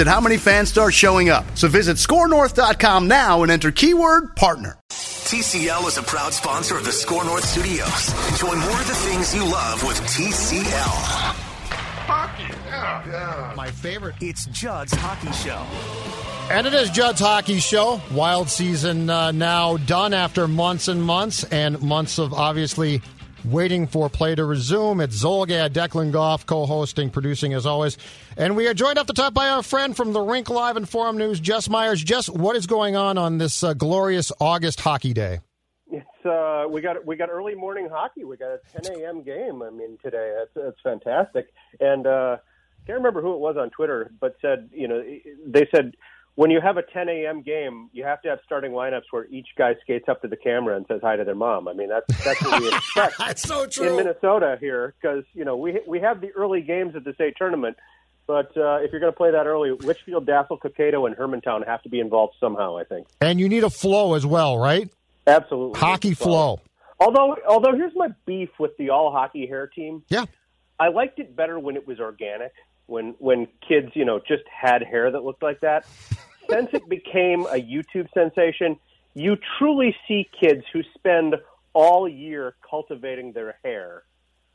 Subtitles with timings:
[0.00, 1.44] at how many fans start showing up.
[1.56, 4.78] So visit skornorth.com now and enter keyword partner.
[4.90, 8.30] TCL is a proud sponsor of the SKOR North Studios.
[8.30, 11.46] Enjoy more of the things you love with TCL.
[12.06, 13.52] Hockey, yeah, yeah.
[13.56, 14.14] My favorite.
[14.20, 15.60] It's Judd's Hockey Show.
[16.48, 18.00] And it is Judd's Hockey Show.
[18.12, 23.02] Wild season uh, now done after months and months and months of obviously
[23.46, 25.00] waiting for play to resume.
[25.00, 27.96] It's Zulgad, Declan Goff, co-hosting, producing as always.
[28.36, 30.88] And we are joined off the top by our friend from the Rink Live and
[30.88, 32.02] Forum News, Jess Myers.
[32.02, 35.40] Jess, what is going on on this uh, glorious August hockey day?
[35.90, 38.24] It's uh, we got we got early morning hockey.
[38.24, 39.22] We got a 10 a.m.
[39.22, 39.62] game.
[39.62, 41.52] I mean today that's that's fantastic.
[41.78, 42.38] And uh,
[42.86, 45.02] can't remember who it was on Twitter, but said you know
[45.46, 45.94] they said
[46.36, 47.42] when you have a 10 a.m.
[47.42, 50.76] game, you have to have starting lineups where each guy skates up to the camera
[50.76, 51.66] and says hi to their mom.
[51.66, 53.14] I mean, that's that's what we expect.
[53.18, 56.94] that's so true in Minnesota here because you know we we have the early games
[56.94, 57.76] at the state tournament,
[58.26, 61.82] but uh, if you're going to play that early, Litchfield, Dassel, Cokato, and Hermantown have
[61.82, 62.76] to be involved somehow.
[62.76, 63.08] I think.
[63.20, 64.90] And you need a flow as well, right?
[65.26, 66.60] Absolutely, hockey flow.
[67.00, 70.02] Although, although here's my beef with the all hockey hair team.
[70.10, 70.26] Yeah,
[70.78, 72.52] I liked it better when it was organic.
[72.86, 75.86] When when kids, you know, just had hair that looked like that
[76.50, 78.78] since it became a YouTube sensation,
[79.14, 81.36] you truly see kids who spend
[81.72, 84.04] all year cultivating their hair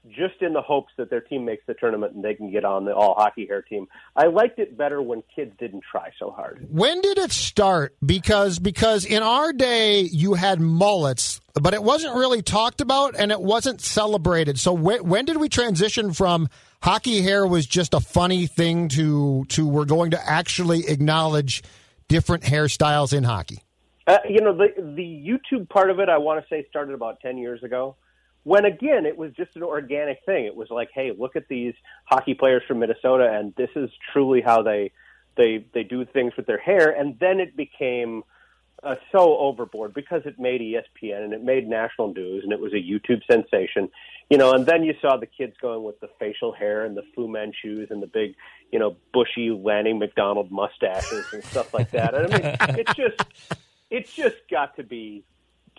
[0.09, 2.85] just in the hopes that their team makes the tournament and they can get on
[2.85, 3.87] the all hockey hair team.
[4.15, 6.67] I liked it better when kids didn't try so hard.
[6.71, 7.95] When did it start?
[8.03, 13.31] Because because in our day you had mullets, but it wasn't really talked about and
[13.31, 14.59] it wasn't celebrated.
[14.59, 16.49] So when, when did we transition from
[16.81, 21.61] hockey hair was just a funny thing to to we're going to actually acknowledge
[22.07, 23.59] different hairstyles in hockey?
[24.07, 27.19] Uh, you know, the the YouTube part of it, I want to say, started about
[27.19, 27.95] ten years ago.
[28.43, 30.45] When again, it was just an organic thing.
[30.45, 31.73] It was like, hey, look at these
[32.05, 34.91] hockey players from Minnesota, and this is truly how they
[35.37, 36.89] they they do things with their hair.
[36.89, 38.23] And then it became
[38.83, 42.73] uh, so overboard because it made ESPN and it made national news, and it was
[42.73, 43.89] a YouTube sensation.
[44.29, 47.03] You know, and then you saw the kids going with the facial hair and the
[47.13, 48.35] Fu Manchus and the big,
[48.71, 52.15] you know, bushy Lanny McDonald mustaches and stuff like that.
[52.15, 53.21] And I mean, it's just,
[53.89, 55.25] it's just got to be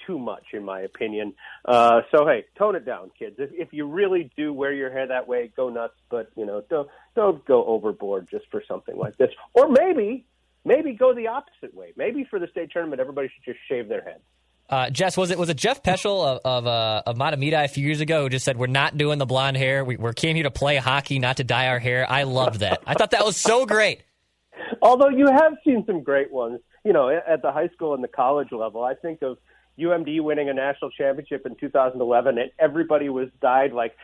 [0.07, 1.35] too much, in my opinion.
[1.65, 3.37] Uh, so hey, tone it down, kids.
[3.39, 5.95] If, if you really do wear your hair that way, go nuts.
[6.11, 9.31] But you know, don't don't go overboard just for something like this.
[9.55, 10.27] Or maybe,
[10.65, 11.93] maybe go the opposite way.
[11.97, 14.23] Maybe for the state tournament, everybody should just shave their heads.
[14.69, 18.01] Uh, Jess, was it was it Jeff Peschel of of, uh, of a few years
[18.01, 19.85] ago who just said we're not doing the blonde hair.
[19.85, 22.11] We, we came here to play hockey, not to dye our hair.
[22.11, 22.83] I loved that.
[22.87, 24.03] I thought that was so great.
[24.83, 28.09] Although you have seen some great ones, you know, at the high school and the
[28.09, 28.83] college level.
[28.83, 29.39] I think of
[29.79, 33.95] UMD winning a national championship in 2011, and everybody was dyed like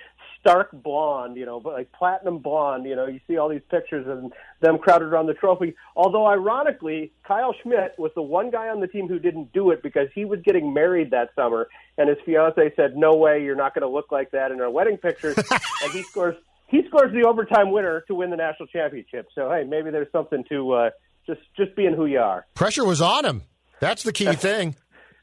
[0.40, 2.86] stark blonde, you know, but like platinum blonde.
[2.86, 5.74] You know, you see all these pictures of them crowded around the trophy.
[5.96, 9.82] Although, ironically, Kyle Schmidt was the one guy on the team who didn't do it
[9.82, 13.74] because he was getting married that summer, and his fiance said, "No way, you're not
[13.74, 15.36] going to look like that in our wedding pictures."
[15.82, 16.36] and he scores.
[16.68, 19.28] He scores the overtime winner to win the national championship.
[19.34, 20.90] So hey, maybe there's something to uh,
[21.26, 22.46] just just being who you are.
[22.54, 23.42] Pressure was on him.
[23.80, 24.76] That's the key thing.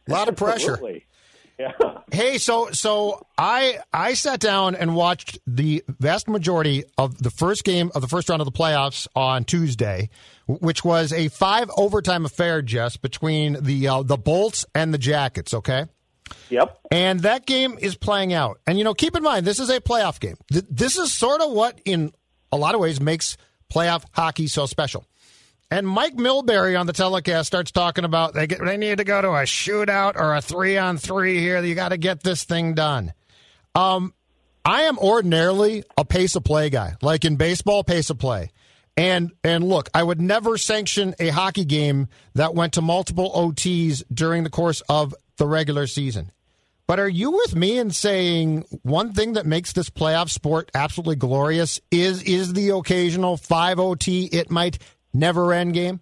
[0.07, 0.73] A lot of pressure.
[0.73, 1.05] Absolutely.
[1.57, 1.71] Yeah.
[2.11, 7.63] Hey, so so I I sat down and watched the vast majority of the first
[7.63, 10.09] game of the first round of the playoffs on Tuesday,
[10.47, 15.53] which was a five overtime affair, Jess, between the uh, the Bolts and the Jackets.
[15.53, 15.85] Okay.
[16.49, 16.77] Yep.
[16.91, 18.59] And that game is playing out.
[18.67, 20.35] And you know, keep in mind this is a playoff game.
[20.51, 22.11] Th- this is sort of what, in
[22.51, 23.37] a lot of ways, makes
[23.73, 25.05] playoff hockey so special.
[25.71, 29.21] And Mike Milbury on the telecast starts talking about they get, they need to go
[29.21, 31.61] to a shootout or a three on three here.
[31.63, 33.13] You got to get this thing done.
[33.73, 34.13] Um,
[34.63, 38.51] I am ordinarily a pace of play guy, like in baseball, pace of play.
[38.97, 44.03] And and look, I would never sanction a hockey game that went to multiple OTs
[44.13, 46.31] during the course of the regular season.
[46.87, 51.15] But are you with me in saying one thing that makes this playoff sport absolutely
[51.15, 54.77] glorious is is the occasional five OT it might
[55.15, 55.99] never end game?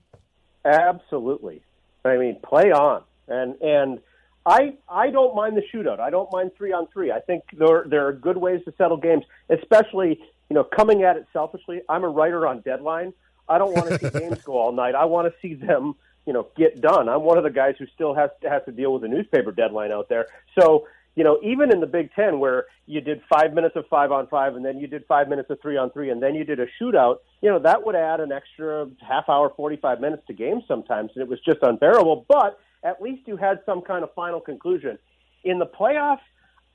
[0.65, 1.61] Absolutely.
[2.03, 3.03] I mean, play on.
[3.27, 3.99] And and
[4.45, 5.99] I I don't mind the shootout.
[5.99, 7.11] I don't mind three on three.
[7.11, 10.19] I think there there are good ways to settle games, especially
[10.49, 11.81] you know coming at it selfishly.
[11.87, 13.13] I'm a writer on deadline.
[13.47, 14.95] I don't want to see games go all night.
[14.95, 15.95] I want to see them
[16.25, 17.07] you know get done.
[17.07, 19.51] I'm one of the guys who still has to has to deal with a newspaper
[19.51, 20.27] deadline out there.
[20.59, 24.11] So you know, even in the Big Ten where you did five minutes of five
[24.11, 26.43] on five and then you did five minutes of three on three and then you
[26.43, 30.33] did a shootout, you know, that would add an extra half hour, 45 minutes to
[30.33, 31.11] games sometimes.
[31.15, 32.25] And it was just unbearable.
[32.27, 34.97] But at least you had some kind of final conclusion.
[35.43, 36.19] In the playoffs,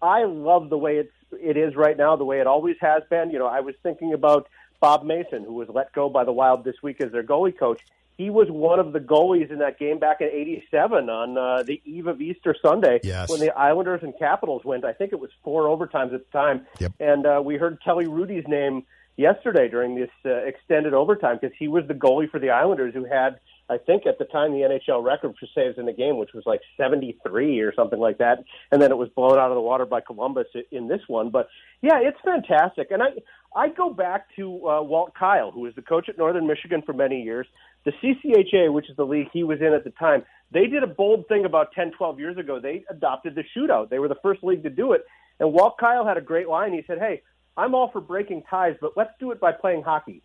[0.00, 3.30] I love the way it's, it is right now, the way it always has been.
[3.30, 4.48] You know, I was thinking about
[4.80, 7.80] Bob Mason, who was let go by the Wild this week as their goalie coach
[8.18, 11.80] he was one of the goalies in that game back in '87 on uh, the
[11.86, 13.30] eve of Easter Sunday yes.
[13.30, 14.84] when the Islanders and Capitals went.
[14.84, 16.92] I think it was four overtimes at the time, yep.
[17.00, 18.84] and uh, we heard Kelly Hrudey's name
[19.16, 23.04] yesterday during this uh, extended overtime because he was the goalie for the Islanders who
[23.04, 23.38] had,
[23.68, 26.44] I think, at the time the NHL record for saves in the game, which was
[26.44, 29.86] like 73 or something like that, and then it was blown out of the water
[29.86, 31.30] by Columbus in this one.
[31.30, 31.48] But
[31.82, 33.08] yeah, it's fantastic, and I
[33.54, 36.92] I go back to uh, Walt Kyle, who was the coach at Northern Michigan for
[36.92, 37.46] many years.
[37.84, 40.86] The CCHA, which is the league he was in at the time, they did a
[40.86, 42.58] bold thing about 10, 12 years ago.
[42.60, 43.88] They adopted the shootout.
[43.90, 45.04] They were the first league to do it.
[45.40, 46.72] And Walt Kyle had a great line.
[46.72, 47.22] He said, Hey,
[47.56, 50.22] I'm all for breaking ties, but let's do it by playing hockey.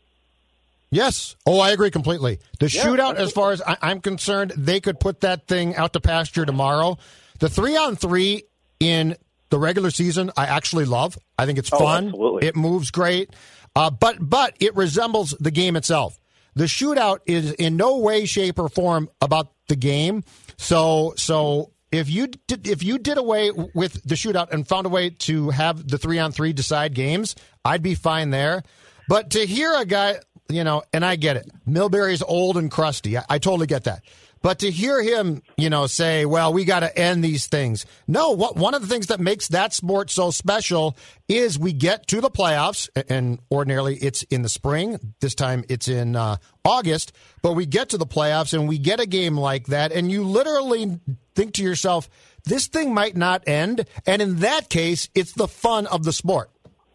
[0.92, 1.36] Yes.
[1.46, 2.40] Oh, I agree completely.
[2.60, 5.94] The Yeah, shootout, as far as I, I'm concerned, they could put that thing out
[5.94, 6.98] to pasture tomorrow.
[7.40, 8.44] The three on three
[8.80, 9.16] in
[9.50, 11.18] the regular season, I actually love.
[11.38, 12.08] I think it's Oh, fun.
[12.08, 12.48] absolutely.
[12.48, 13.32] It moves great.
[13.76, 16.20] Uh, but but it resembles the game itself.
[16.56, 20.24] The shootout is in no way, shape, or form about the game.
[20.58, 24.90] So so if you did, if you did away with the shootout and found a
[24.90, 28.64] way to have the three on three decide games, I'd be fine there.
[29.08, 30.16] But to hear a guy,
[30.50, 33.18] you know, and I get it, Milbury's old and crusty.
[33.18, 34.04] I, I totally get that.
[34.44, 38.31] But to hear him, you know, say, "Well, we got to end these things." No,
[38.31, 40.98] what one of the things that makes that sport so special
[41.30, 45.16] is we get to the playoffs, and ordinarily it's in the spring.
[45.22, 46.36] This time it's in uh,
[46.66, 50.12] August, but we get to the playoffs and we get a game like that, and
[50.12, 51.00] you literally
[51.36, 52.10] think to yourself,
[52.44, 56.51] "This thing might not end," and in that case, it's the fun of the sport.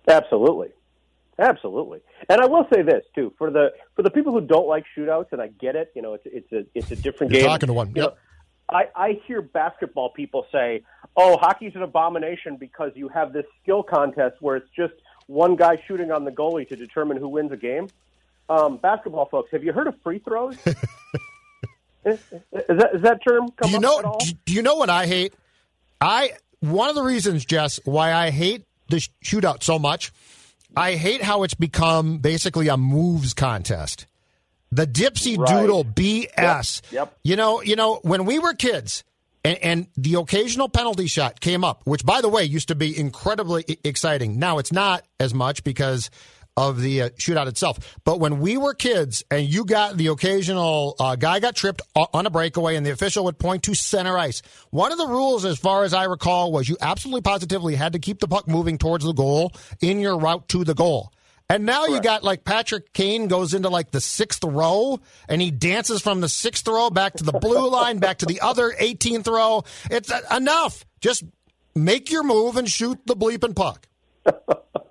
[0.06, 0.68] Absolutely,
[1.38, 2.00] absolutely.
[2.28, 5.32] And I will say this too for the for the people who don't like shootouts,
[5.32, 5.92] and I get it.
[5.94, 7.50] You know, it's it's a it's a different You're game.
[7.50, 7.88] talking to one.
[7.88, 8.10] You Yep.
[8.10, 8.16] know,
[8.70, 10.82] I, I hear basketball people say,
[11.16, 14.94] "Oh, hockey's an abomination because you have this skill contest where it's just
[15.26, 17.88] one guy shooting on the goalie to determine who wins a game."
[18.50, 20.56] Um, basketball folks, have you heard of free throws?
[20.66, 20.74] is,
[22.32, 23.98] is that is that term come do you up know?
[23.98, 24.18] at all?
[24.18, 25.34] Do do you know what I hate?
[26.00, 30.12] I one of the reasons, Jess, why I hate the shootout so much.
[30.76, 34.06] I hate how it's become basically a moves contest.
[34.70, 35.48] The dipsy Right.
[35.48, 36.82] doodle BS.
[36.92, 37.18] Yep.
[37.24, 39.02] You know, you know, when we were kids,
[39.44, 42.96] and, and the occasional penalty shot came up, which by the way used to be
[42.98, 44.38] incredibly exciting.
[44.38, 46.10] Now it's not as much because
[46.58, 47.96] of the uh, shootout itself.
[48.04, 52.26] But when we were kids, and you got the occasional uh, guy got tripped on
[52.26, 54.42] a breakaway, and the official would point to center ice.
[54.70, 58.00] One of the rules, as far as I recall, was you absolutely positively had to
[58.00, 61.12] keep the puck moving towards the goal in your route to the goal.
[61.48, 65.50] And now you got like Patrick Kane goes into like the sixth row and he
[65.50, 69.28] dances from the sixth row back to the blue line, back to the other 18th
[69.28, 69.62] row.
[69.90, 70.84] It's uh, enough.
[71.00, 71.24] Just
[71.74, 73.86] make your move and shoot the bleeping puck.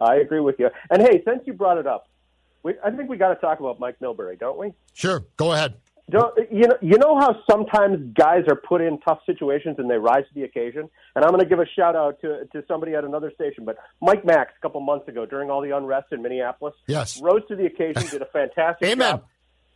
[0.00, 0.68] I agree with you.
[0.90, 2.08] And hey, since you brought it up,
[2.62, 4.72] we, I think we got to talk about Mike Milbury, don't we?
[4.94, 5.74] Sure, go ahead.
[6.10, 9.98] Don't, you know, you know how sometimes guys are put in tough situations and they
[9.98, 10.88] rise to the occasion.
[11.14, 13.76] And I'm going to give a shout out to to somebody at another station, but
[14.00, 17.20] Mike Max a couple months ago during all the unrest in Minneapolis, Yes.
[17.20, 19.10] rose to the occasion, did a fantastic Amen.
[19.16, 19.24] job.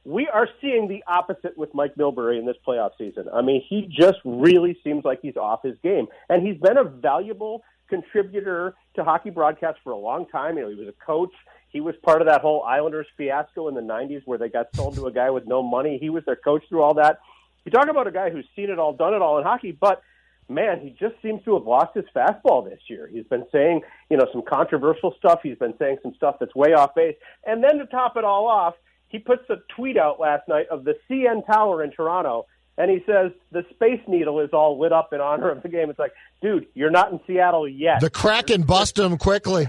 [0.05, 3.27] We are seeing the opposite with Mike Milbury in this playoff season.
[3.33, 6.83] I mean, he just really seems like he's off his game, and he's been a
[6.83, 10.57] valuable contributor to hockey broadcasts for a long time.
[10.57, 11.33] You know, he was a coach.
[11.69, 14.95] He was part of that whole Islanders fiasco in the '90s where they got sold
[14.97, 15.99] to a guy with no money.
[16.01, 17.21] He was their coach through all that.
[17.65, 20.03] You talk about a guy who's seen it all, done it all in hockey, but
[20.49, 23.09] man, he just seems to have lost his fastball this year.
[23.11, 25.41] He's been saying, you know, some controversial stuff.
[25.43, 27.17] He's been saying some stuff that's way off base.
[27.47, 28.75] And then to top it all off,
[29.09, 32.47] he puts a tweet out last night of the CN Tower in Toronto,
[32.83, 35.89] and he says the Space Needle is all lit up in honor of the game.
[35.89, 38.01] It's like, dude, you're not in Seattle yet.
[38.01, 39.69] The Kraken bust him quickly.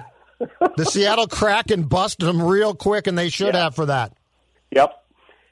[0.75, 3.63] The Seattle Kraken bust him real quick, and they should Yeah.
[3.65, 4.13] have for that.
[4.71, 4.91] Yep.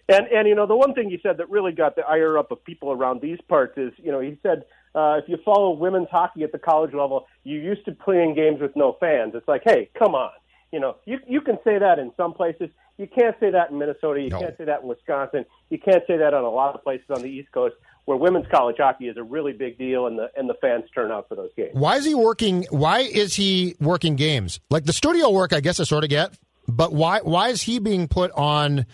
[0.10, 2.52] And and you know the one thing he said that really got the ire up
[2.52, 4.66] of people around these parts is you know he said
[4.96, 8.60] uh, if you follow women's hockey at the college level, you used to playing games
[8.60, 9.34] with no fans.
[9.36, 10.32] It's like, hey, come on.
[10.74, 12.70] You know, you you can say that in some places.
[13.02, 14.22] You can't say that in Minnesota.
[14.22, 14.40] You No.
[14.40, 15.44] can't say that in Wisconsin.
[15.72, 18.46] You can't say that on a lot of places on the East Coast where women's
[18.54, 21.34] college hockey is a really big deal and the and the fans turn out for
[21.36, 21.72] those games.
[21.74, 22.66] Why is he working?
[22.70, 24.60] Why is he working games?
[24.70, 27.80] Like the studio work, I guess I sort of get, but why why is he
[27.80, 28.86] being put on?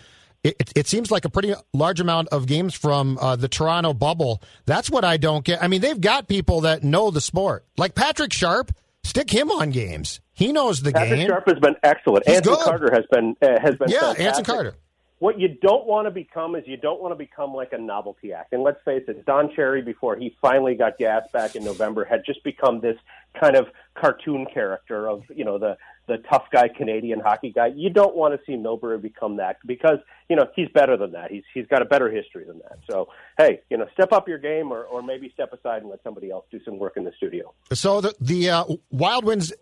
[0.44, 3.92] It, it, it seems like a pretty large amount of games from uh, the Toronto
[3.92, 4.40] bubble.
[4.66, 5.62] That's what I don't get.
[5.62, 8.72] I mean, they've got people that know the sport, like Patrick Sharp.
[9.04, 10.20] Stick him on games.
[10.38, 11.28] He knows the Patrick game.
[11.28, 12.24] Sharp has been excellent.
[12.24, 12.64] He's Anson good.
[12.64, 14.26] Carter has been uh, has been yeah, fantastic.
[14.26, 14.74] Anson Carter.
[15.18, 18.32] What you don't want to become is you don't want to become like a novelty
[18.32, 18.52] act.
[18.52, 22.22] And let's face it, Don Cherry, before he finally got gas back in November, had
[22.24, 22.96] just become this
[23.38, 23.66] kind of
[23.96, 25.76] cartoon character of you know the
[26.06, 27.66] the tough guy Canadian hockey guy.
[27.74, 31.32] You don't want to see Milbury become that because you know he's better than that.
[31.32, 32.78] He's he's got a better history than that.
[32.88, 36.00] So hey, you know, step up your game or or maybe step aside and let
[36.04, 37.52] somebody else do some work in the studio.
[37.72, 39.52] So the the uh, Wild wins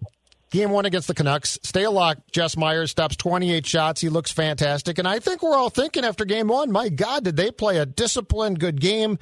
[0.51, 1.59] game one against the Canucks.
[1.59, 2.17] Stalock.
[2.33, 4.01] Jess Myers stops 28 shots.
[4.01, 4.99] He looks fantastic.
[4.99, 7.87] And I think we're all thinking after game one, my God, did they play a
[7.87, 9.19] disciplined, good game?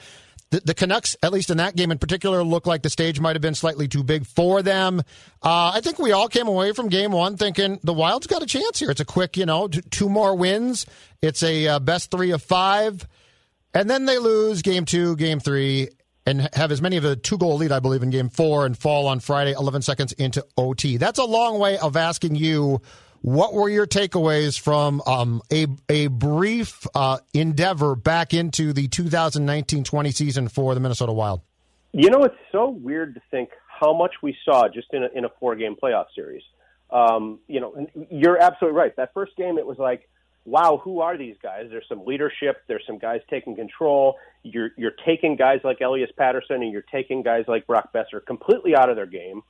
[0.51, 3.35] The, the Canucks, at least in that game in particular, looked like the stage might
[3.35, 5.01] have been slightly too big for them.
[5.43, 8.47] Uh, I think we all came away from game one thinking the Wild's got a
[8.47, 8.91] chance here.
[8.91, 10.87] It's a quick, you know, t- two more wins.
[11.23, 13.09] It's a uh, best three of five.
[13.73, 15.89] And then they lose game two, game three,
[16.27, 18.77] and have as many of a two goal lead, I believe, in game four and
[18.77, 20.97] fall on Friday, 11 seconds into OT.
[20.97, 22.81] That's a long way of asking you
[23.25, 29.83] what were your takeaways from um, a, a brief uh, endeavor back into the 2019
[29.83, 31.41] 20 season for the Minnesota Wild?
[31.93, 35.25] You know, it's so weird to think how much we saw just in a, in
[35.25, 36.43] a four game playoff series.
[36.91, 38.95] Um, you know, you're absolutely right.
[38.97, 40.09] That first game, it was like,
[40.45, 41.69] wow, who are these guys?
[41.71, 42.63] There's some leadership.
[42.69, 44.17] There's some guys taking control.
[44.45, 48.77] You're you're taking guys like Elias Pettersson and you're taking guys like Brock Boeser completely
[48.77, 49.43] out of their game.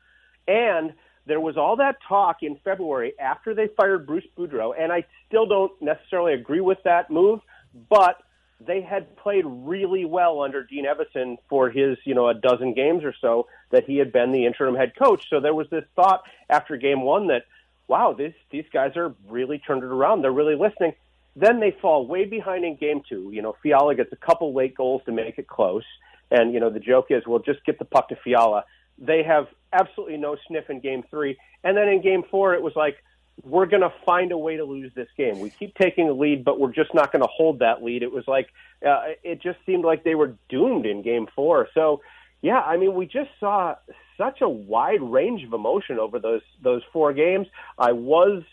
[0.49, 0.95] And
[1.27, 5.47] there was all that talk in February after they fired Bruce Boudreau, and I still
[5.47, 7.41] don't necessarily agree with that move,
[7.89, 8.23] but
[8.61, 13.05] they had played really well under Dean Evason for his, you know, a dozen games
[13.05, 15.29] or so that he had been the interim head coach.
[15.29, 17.45] So there was this thought after game one that,
[17.89, 20.23] wow, this, these guys are really turned it around.
[20.23, 20.95] They're really listening.
[21.37, 23.31] Then they fall way behind in game two.
[23.33, 25.85] You know, Fiala gets a couple late goals to make it close.
[26.31, 28.65] And, you know, the joke is, well, just get the puck to Fiala.
[28.99, 31.37] They have absolutely no sniff in game three.
[31.65, 32.97] And then in game four, it was like,
[33.43, 35.41] we're going to find a way to lose this game.
[35.41, 38.05] We keep taking the lead, but we're just not going to hold that lead.
[38.05, 38.49] It was like,
[38.87, 41.69] uh, it just seemed like they were doomed in game four.
[41.75, 42.01] So,
[42.43, 43.75] yeah, I mean, we just saw
[44.17, 47.49] such a wide range of emotion over those those four games.
[47.79, 48.45] I was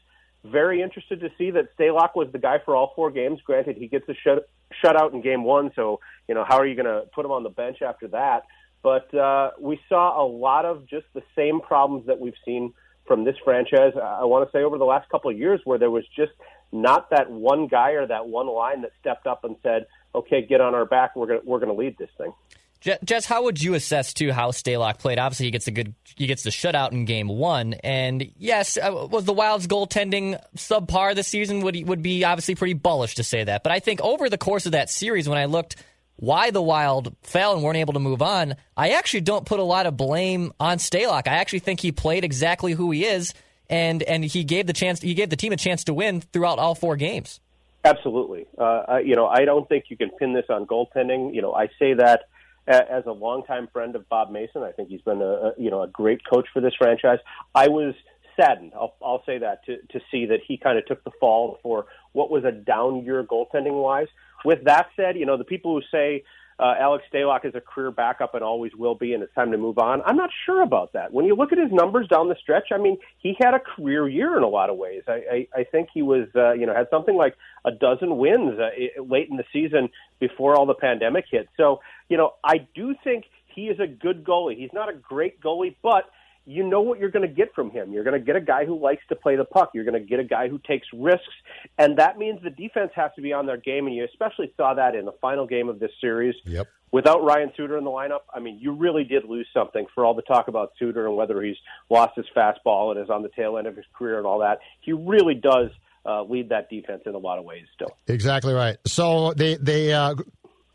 [0.43, 3.39] very interested to see that Stalock was the guy for all four games.
[3.43, 4.49] Granted, he gets a shut
[4.83, 7.43] shutout in game one, so you know how are you going to put him on
[7.43, 8.43] the bench after that?
[8.83, 12.73] But uh, we saw a lot of just the same problems that we've seen
[13.05, 13.93] from this franchise.
[14.01, 16.31] I want to say over the last couple of years, where there was just
[16.71, 20.61] not that one guy or that one line that stepped up and said, "Okay, get
[20.61, 21.15] on our back.
[21.15, 22.33] We're gonna we're gonna lead this thing."
[22.81, 25.19] Je- Jess, how would you assess too how Stalock played?
[25.19, 29.07] Obviously, he gets a good he gets the shutout in game one, and yes, uh,
[29.09, 31.61] was the Wild's goaltending subpar this season?
[31.61, 34.65] Would would be obviously pretty bullish to say that, but I think over the course
[34.65, 35.75] of that series, when I looked
[36.15, 39.63] why the Wild fell and weren't able to move on, I actually don't put a
[39.63, 41.27] lot of blame on Stalock.
[41.27, 43.33] I actually think he played exactly who he is,
[43.69, 46.57] and and he gave the chance he gave the team a chance to win throughout
[46.57, 47.39] all four games.
[47.83, 48.45] Absolutely.
[48.57, 51.33] Uh, you know, I don't think you can pin this on goaltending.
[51.33, 52.25] You know, I say that
[52.67, 54.63] as a longtime friend of Bob Mason.
[54.63, 57.19] I think he's been a, you know a great coach for this franchise.
[57.55, 57.93] I was
[58.39, 58.73] saddened.
[58.75, 61.85] I'll, I'll say that to to see that he kind of took the fall for
[62.13, 64.07] what was a down year goaltending wise.
[64.45, 66.23] With that said, you know the people who say
[66.61, 69.57] uh, Alex Stalock is a career backup and always will be, and it's time to
[69.57, 70.03] move on.
[70.03, 71.11] I'm not sure about that.
[71.11, 74.07] When you look at his numbers down the stretch, I mean, he had a career
[74.07, 75.01] year in a lot of ways.
[75.07, 78.59] I, I, I think he was, uh, you know, had something like a dozen wins
[78.59, 79.89] uh, late in the season
[80.19, 81.49] before all the pandemic hit.
[81.57, 84.57] So, you know, I do think he is a good goalie.
[84.57, 86.03] He's not a great goalie, but
[86.45, 87.93] you know what you're going to get from him.
[87.93, 89.71] You're going to get a guy who likes to play the puck.
[89.73, 91.33] You're going to get a guy who takes risks,
[91.77, 93.85] and that means the defense has to be on their game.
[93.87, 96.35] And you especially saw that in the final game of this series.
[96.45, 96.67] Yep.
[96.91, 100.13] Without Ryan Suter in the lineup, I mean, you really did lose something for all
[100.13, 101.55] the talk about Suter and whether he's
[101.89, 104.59] lost his fastball and is on the tail end of his career and all that.
[104.81, 105.69] He really does
[106.05, 107.95] uh, lead that defense in a lot of ways still.
[108.07, 108.77] Exactly right.
[108.85, 110.15] So they they uh,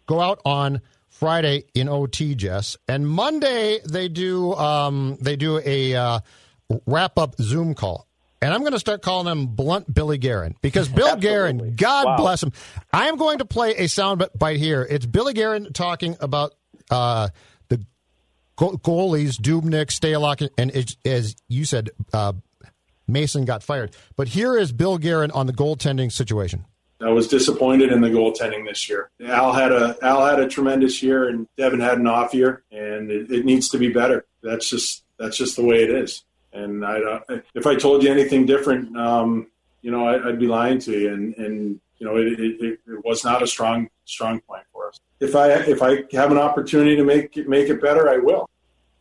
[0.07, 5.95] go out on Friday in OT, Jess, and Monday they do um, they do a
[5.95, 6.21] uh,
[6.87, 8.07] wrap up Zoom call.
[8.43, 11.17] And I'm going to start calling him Blunt Billy Guerin because Bill.
[11.21, 12.17] Guerin, God Wow.
[12.19, 12.53] bless him.
[12.93, 14.87] I am going to play a sound bite here.
[14.89, 16.53] It's Billy Guerin talking about
[16.91, 17.31] uh,
[17.69, 17.83] the
[18.57, 22.35] go- goalies, Dubnyk, Stalock, and as, as you said, uh,
[23.09, 23.97] Mason got fired.
[24.17, 26.67] But here is Bill Guerin on the goaltending situation.
[27.01, 29.11] I was disappointed in the goaltending this year.
[29.25, 33.11] Al had a Al had a tremendous year, and Devan had an off year, and
[33.11, 34.25] it, it needs to be better.
[34.43, 36.25] That's just that's just the way it is.
[36.53, 37.21] And I,
[37.55, 39.49] if I told you anything different, um,
[39.83, 41.13] you know, I, would be lying to you.
[41.13, 44.99] And, and you know, it, it, it, was not a strong strong point for us.
[45.21, 48.49] If I if I have an opportunity to make make it better, I will.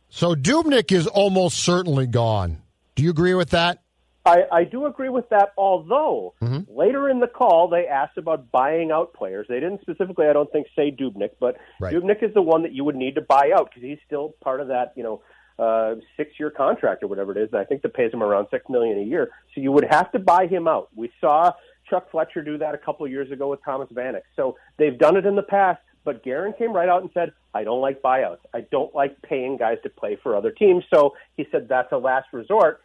[0.08, 2.62] So Dubnyk is almost certainly gone.
[2.94, 3.82] Do you agree with that?
[4.26, 6.70] I, I do agree with that, although mm-hmm.
[6.76, 9.46] later in the call they asked about buying out players.
[9.48, 11.94] They didn't specifically, I don't think, say Dubnyk, but right.
[11.94, 14.60] Dubnyk is the one that you would need to buy out because he's still part
[14.60, 15.22] of that, you know,
[15.58, 17.48] uh, six-year contract or whatever it is.
[17.52, 19.30] And I think that pays him around six million a year.
[19.54, 20.88] So you would have to buy him out.
[20.94, 21.52] We saw
[21.88, 24.22] Chuck Fletcher do that a couple of years ago with Thomas Vanek.
[24.34, 25.80] So they've done it in the past.
[26.04, 28.38] But Guerin came right out and said, I don't like buyouts.
[28.54, 30.84] I don't like paying guys to play for other teams.
[30.94, 32.80] So he said that's a last resort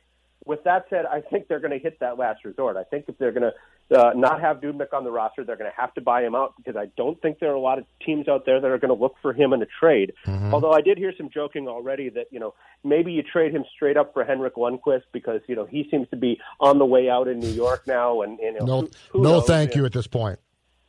[0.45, 2.75] with that said, I think they're going to hit that last resort.
[2.75, 5.69] I think if they're going to uh, not have Dubnyk on the roster, they're going
[5.69, 7.85] to have to buy him out because I don't think there are a lot of
[8.05, 10.13] teams out there that are going to look for him in a trade.
[10.25, 10.53] Mm-hmm.
[10.53, 13.97] Although I did hear some joking already that you know maybe you trade him straight
[13.97, 17.27] up for Henrik Lundqvist because you know he seems to be on the way out
[17.27, 19.81] in New York now, and, and you know, no, who, who no, knows, thank you,
[19.81, 19.87] know.
[19.87, 20.39] at this point.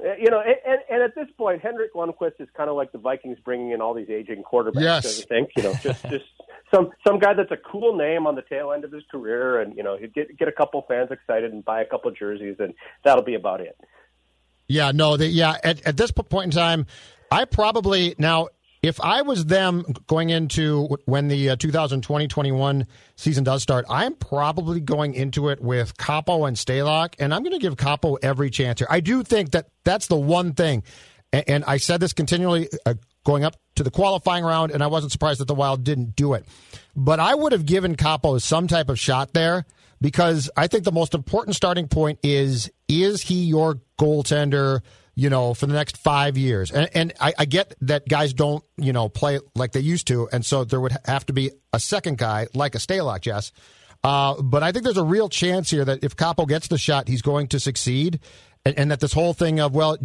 [0.02, 2.98] Uh, you know, and, and at this point, Henrik Lundqvist is kind of like the
[2.98, 4.80] Vikings bringing in all these aging quarterbacks.
[4.80, 5.22] Yes.
[5.22, 6.24] I think you know, just just
[6.74, 9.76] some some guy that's a cool name on the tail end of his career, and
[9.76, 12.74] you know, he'd get get a couple fans excited and buy a couple jerseys, and
[13.04, 13.78] that'll be about it.
[14.68, 15.56] Yeah, no, the, yeah.
[15.62, 16.86] At, at this point in time,
[17.30, 18.48] I probably now
[18.82, 24.80] if I was them going into when the uh, 2020-21 season does start, I'm probably
[24.80, 28.80] going into it with Kaapo and Stalock, and I'm going to give Kaapo every chance
[28.80, 28.88] here.
[28.90, 30.82] I do think that that's the one thing,
[31.32, 34.86] and, and I said this continually uh, going up to the qualifying round, and I
[34.86, 36.46] wasn't surprised that the Wild didn't do it.
[36.96, 39.64] But I would have given Kaapo some type of shot there
[40.00, 44.80] because I think the most important starting point is is he your goaltender–
[45.14, 46.70] you know, for the next five years.
[46.70, 50.28] And, and I, I, get that guys don't, you know, play like they used to.
[50.32, 53.52] And so there would have to be a second guy like a Stalock, Jess.
[54.02, 57.08] Uh, but I think there's a real chance here that if Kaapo gets the shot,
[57.08, 58.20] he's going to succeed.
[58.64, 59.98] And, and that this whole thing of, well,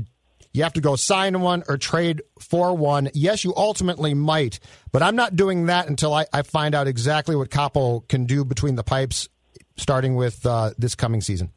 [0.57, 3.09] you have to go sign one or trade for one.
[3.13, 4.59] Yes, you ultimately might,
[4.91, 8.43] but I'm not doing that until I, I find out exactly what Kaapo can do
[8.43, 9.29] between the pipes
[9.77, 11.51] starting with uh, this coming season.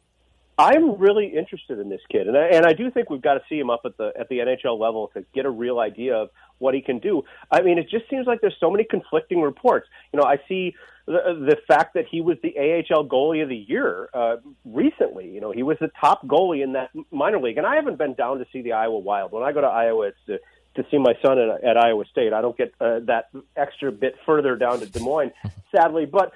[0.57, 3.41] I'm really interested in this kid, and I, and I do think we've got to
[3.49, 6.29] see him up at the at the NHL level to get a real idea of
[6.59, 7.23] what he can do.
[7.49, 9.87] I mean, it just seems like there's so many conflicting reports.
[10.13, 13.55] You know, I see the, the fact that he was the AHL goalie of the
[13.55, 15.29] year uh, recently.
[15.29, 18.13] You know, he was the top goalie in that minor league, and I haven't been
[18.13, 19.31] down to see the Iowa Wild.
[19.31, 20.39] When I go to Iowa, it's to
[20.75, 22.33] to see my son at, at Iowa State.
[22.33, 25.33] I don't get uh, that extra bit further down to Des Moines,
[25.75, 26.31] sadly, but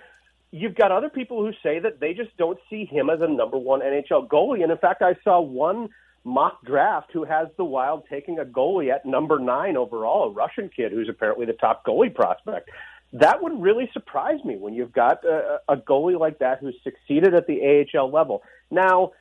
[0.52, 3.58] you've got other people who say that they just don't see him as a number
[3.58, 4.64] one NHL goalie.
[4.64, 5.90] And in fact, I saw one
[6.24, 10.70] mock draft who has the Wild taking a goalie at number nine overall, a Russian
[10.76, 12.70] kid who's apparently the top goalie prospect.
[13.14, 17.34] That would really surprise me when you've got a, a goalie like that who's succeeded
[17.34, 18.42] at the AHL level.
[18.72, 19.12] Now,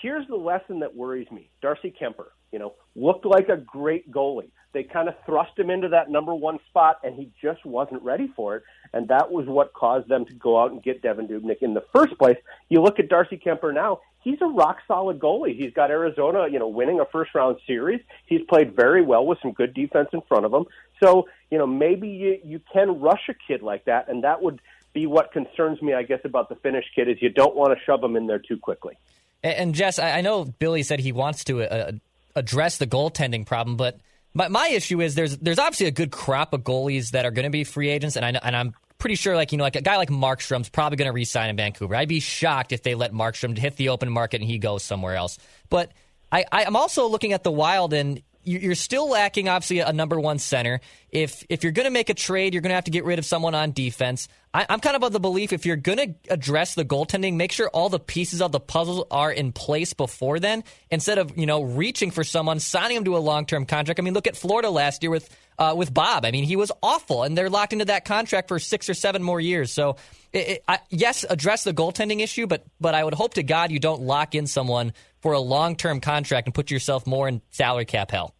[0.00, 1.50] here's the lesson that worries me.
[1.62, 4.50] Darcy Kuemper, you know, looked like a great goalie.
[4.72, 8.30] They kind of thrust him into that number one spot, and he just wasn't ready
[8.36, 8.62] for it.
[8.92, 11.84] And that was what caused them to go out and get Devan Dubnyk in the
[11.94, 12.36] first place.
[12.68, 15.56] You look at Darcy Kuemper now; he's a rock solid goalie.
[15.56, 18.00] He's got Arizona, you know, winning a first round series.
[18.26, 20.66] He's played very well with some good defense in front of him.
[21.02, 24.60] So, you know, maybe you, you can rush a kid like that, and that would
[24.92, 27.84] be what concerns me, I guess, about the Finnish kid is you don't want to
[27.84, 28.98] shove him in there too quickly.
[29.42, 31.92] And Jess, I know Billy said he wants to uh,
[32.34, 33.98] address the goaltending problem, but
[34.34, 37.44] my, my issue is there's there's obviously a good crop of goalies that are going
[37.44, 39.80] to be free agents, and I and I'm pretty sure like you know like a
[39.80, 41.94] guy like Markstrom's probably going to re-sign in Vancouver.
[41.94, 45.14] I'd be shocked if they let Markstrom hit the open market and he goes somewhere
[45.14, 45.38] else.
[45.70, 45.92] But
[46.30, 50.38] I, I'm also looking at the Wild, and you're still lacking obviously a number one
[50.38, 50.80] center.
[51.10, 53.18] If if you're going to make a trade, you're going to have to get rid
[53.18, 54.28] of someone on defense.
[54.52, 57.52] I, am kind of of the belief if you're going to address the goaltending, make
[57.52, 61.46] sure all the pieces of the puzzle are in place before then, instead of you
[61.46, 64.00] know reaching for someone, signing them to a long term contract.
[64.00, 66.24] I mean, look at Florida last year with uh, with Bob.
[66.24, 69.22] I mean, he was awful, and they're locked into that contract for six or seven
[69.22, 69.72] more years.
[69.72, 69.96] So,
[70.32, 73.70] it, it, I, yes, address the goaltending issue, but but I would hope to God
[73.70, 77.42] you don't lock in someone for a long term contract and put yourself more in
[77.50, 78.34] salary cap hell.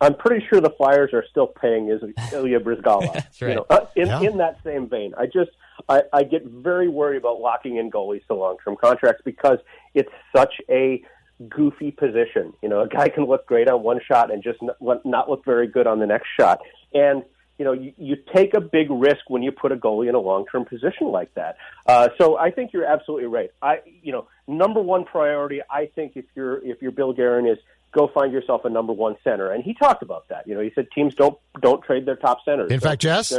[0.00, 1.88] I'm pretty sure the Flyers are still paying
[2.32, 3.12] Ilya Bryzgalov.
[3.12, 3.50] That's right.
[3.50, 4.20] You know, uh, in yeah.
[4.20, 5.50] in that same vein, I just
[5.88, 9.58] I, I get very worried about locking in goalies to long term contracts because
[9.94, 11.02] it's such a
[11.48, 12.52] goofy position.
[12.62, 15.44] You know, a guy can look great on one shot and just not, not look
[15.44, 16.60] very good on the next shot.
[16.92, 17.22] And
[17.58, 20.18] you know, you, you take a big risk when you put a goalie in a
[20.18, 21.58] long-term position like that.
[21.86, 23.50] Uh, so I think you're absolutely right.
[23.60, 27.58] I, you know, number one priority, I think if you're if you're Bill Guerin is
[27.92, 30.46] go find yourself a number one center, and he talked about that.
[30.46, 32.70] You know, he said teams don't don't trade their top centers.
[32.70, 33.32] In So fact, Jess,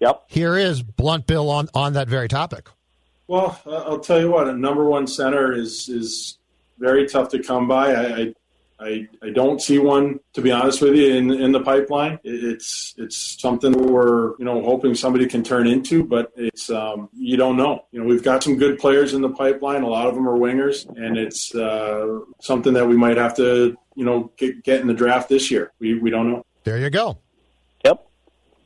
[0.00, 0.24] yep.
[0.28, 2.68] here is Blunt Bill on, on that very topic.
[3.28, 6.38] Well, uh, I'll tell you what, a number one center is is
[6.78, 7.94] very tough to come by.
[7.94, 8.34] I I,
[8.78, 12.18] I, I don't see one, to be honest with you, in in the pipeline.
[12.24, 17.36] It's it's something we're you know hoping somebody can turn into, but it's um, you
[17.36, 17.86] don't know.
[17.90, 19.82] You know, we've got some good players in the pipeline.
[19.82, 23.76] A lot of them are wingers, and it's uh, something that we might have to
[23.94, 25.72] you know get, get in the draft this year.
[25.78, 26.44] We we don't know.
[26.64, 27.18] There you go.
[27.84, 28.06] Yep.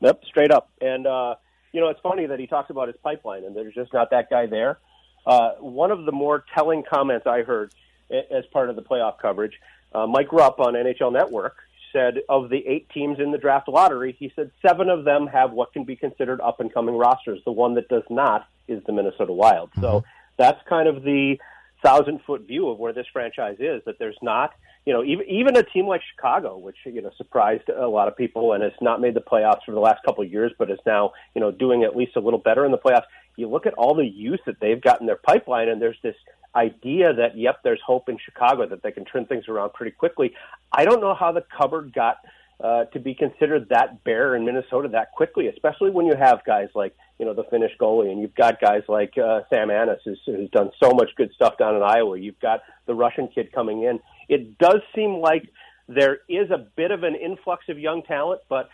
[0.01, 0.71] Yep, straight up.
[0.81, 1.37] And uh,
[1.73, 4.29] you know, it's funny that he talks about his pipeline, and there's just not that
[4.29, 4.79] guy there.
[5.27, 7.73] Uh, one of the more telling comments I heard
[8.11, 9.53] as part of the playoff coverage,
[9.93, 11.57] uh, Mike Rupp on NHL Network
[11.93, 15.51] said of the eight teams in the draft lottery, he said seven of them have
[15.53, 17.41] what can be considered up and coming rosters.
[17.45, 19.71] The one that does not is the Minnesota Wild.
[19.81, 20.05] So
[20.37, 21.39] that's kind of the
[21.83, 23.83] thousand foot view of where this franchise is.
[23.87, 24.53] That there's not,
[24.87, 28.17] you know, even even a team like Chicago, which you know surprised a lot of
[28.17, 30.79] people and has not made the playoffs for the last couple of years, but is
[30.87, 33.05] now you know doing at least a little better in the playoffs.
[33.37, 36.17] You look at all the youth that they've got in their pipeline, and there's this
[36.55, 40.33] idea that yep, there's hope in Chicago that they can turn things around pretty quickly.
[40.73, 42.17] I don't know how the cupboard got
[42.63, 46.69] uh, to be considered that bare in Minnesota that quickly, especially when you have guys
[46.75, 50.21] like you know the Finnish goalie, and you've got guys like uh, Sam Anas, who's,
[50.27, 52.19] who's done so much good stuff down in Iowa.
[52.19, 54.01] You've got the Russian kid coming in.
[54.29, 55.51] It does seem like
[55.89, 58.69] there is a bit of an influx of young talent, but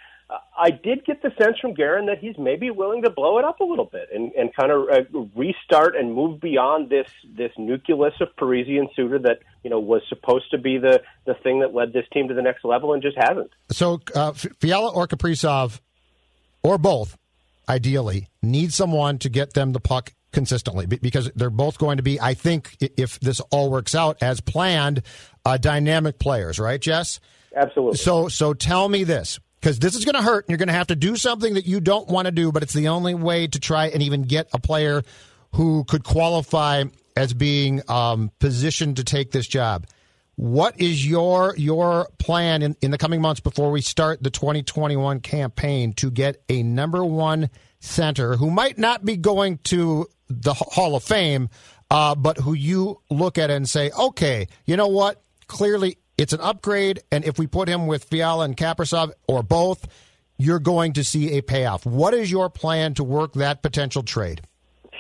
[0.58, 3.60] I did get the sense from Guerin that he's maybe willing to blow it up
[3.60, 8.14] a little bit and, and kind of uh, restart and move beyond this this nucleus
[8.20, 11.74] of Parise and Suter that you know was supposed to be the the thing that
[11.74, 13.50] led this team to the next level and just hasn't.
[13.70, 15.80] So uh, Fiala or Kaprizov,
[16.62, 17.16] or both,
[17.68, 22.20] ideally, need someone to get them the puck consistently because they're both going to be,
[22.20, 25.02] I think, if this all works out as planned,
[25.44, 27.20] uh, dynamic players, right, Jess?
[27.56, 27.96] Absolutely.
[27.96, 29.40] So, so tell me this.
[29.66, 31.66] Because this is going to hurt, and you're going to have to do something that
[31.66, 34.46] you don't want to do, but it's the only way to try and even get
[34.52, 35.02] a player
[35.54, 36.84] who could qualify
[37.16, 39.88] as being um, positioned to take this job.
[40.36, 45.18] What is your your plan in, in the coming months before we start the 2021
[45.18, 47.50] campaign to get a number one
[47.80, 51.48] center who might not be going to the Hall of Fame,
[51.90, 55.20] uh, but who you look at and say, okay, you know what?
[55.48, 59.86] Clearly, it's an upgrade, and if we put him with Fiala and Kaprizov or both,
[60.38, 61.86] you're going to see a payoff.
[61.86, 64.42] What is your plan to work that potential trade?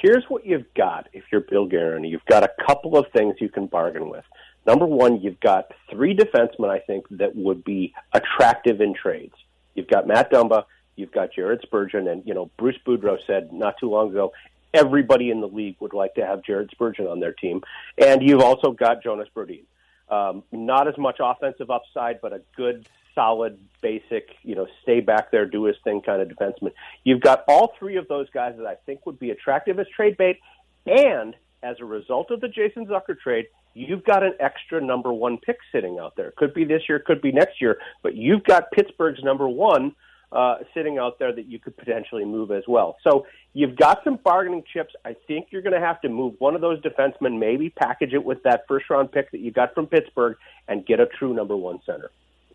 [0.02, 2.04] here's what you've got if you're Bill Guerin.
[2.04, 4.24] You've got a couple of things you can bargain with.
[4.66, 9.34] Number one, you've got three defensemen, I think, that would be attractive in trades.
[9.74, 10.64] You've got Matt Dumba,
[10.96, 14.32] you've got Jared Spurgeon, and, you know, Bruce Boudreau said not too long ago,
[14.74, 17.62] everybody in the league would like to have Jared Spurgeon on their team.
[17.96, 19.64] And you've also got Jonas Brodin.
[20.08, 25.32] Um, not as much offensive upside, but a good, solid, basic, you know, stay back
[25.32, 26.72] there, do his thing kind of defenseman.
[27.02, 30.16] You've got all three of those guys that I think would be attractive as trade
[30.16, 30.38] bait.
[30.86, 35.38] And as a result of the Jason Zucker trade, you've got an extra number one
[35.38, 36.32] pick sitting out there.
[36.36, 39.94] Could be this year, could be next year, but you've got Pittsburgh's number one
[40.32, 42.96] uh, sitting out there that you could potentially move as well.
[43.02, 44.94] So you've got some bargaining chips.
[45.04, 48.24] I think you're going to have to move one of those defensemen, maybe package it
[48.24, 50.36] with that first round pick that you got from Pittsburgh,
[50.68, 52.10] and get a true number one center.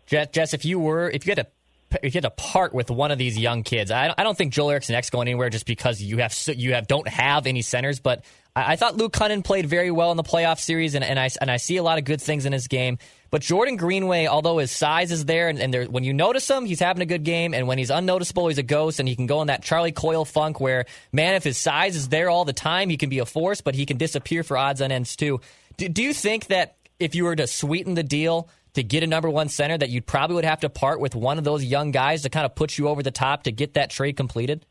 [0.06, 3.18] Jess, if you were, if you had to, you had to part with one of
[3.18, 6.36] these young kids, I, don't think Joel Eriksson Ek going anywhere just because you have
[6.48, 8.00] you have don't have any centers.
[8.00, 11.18] But I, I thought Luke Kunin played very well in the playoff series, and, and
[11.18, 12.98] I and I see a lot of good things in his game.
[13.32, 16.66] But Jordan Greenway, although his size is there, and, and there, when you notice him,
[16.66, 19.26] he's having a good game, and when he's unnoticeable, he's a ghost, and he can
[19.26, 22.52] go in that Charlie Coyle funk where, man, if his size is there all the
[22.52, 25.40] time, he can be a force, but he can disappear for odds on ends too.
[25.78, 28.48] Do, do you think that if you were to sweeten the deal?
[28.74, 31.36] to get a number one center that you probably would have to part with one
[31.36, 33.90] of those young guys to kind of put you over the top to get that
[33.90, 34.64] trade completed?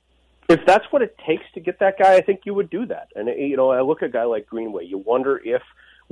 [0.49, 3.09] If that's what it takes to get that guy, I think you would do that.
[3.15, 4.85] And you know, I look at a guy like Greenway.
[4.85, 5.61] You wonder if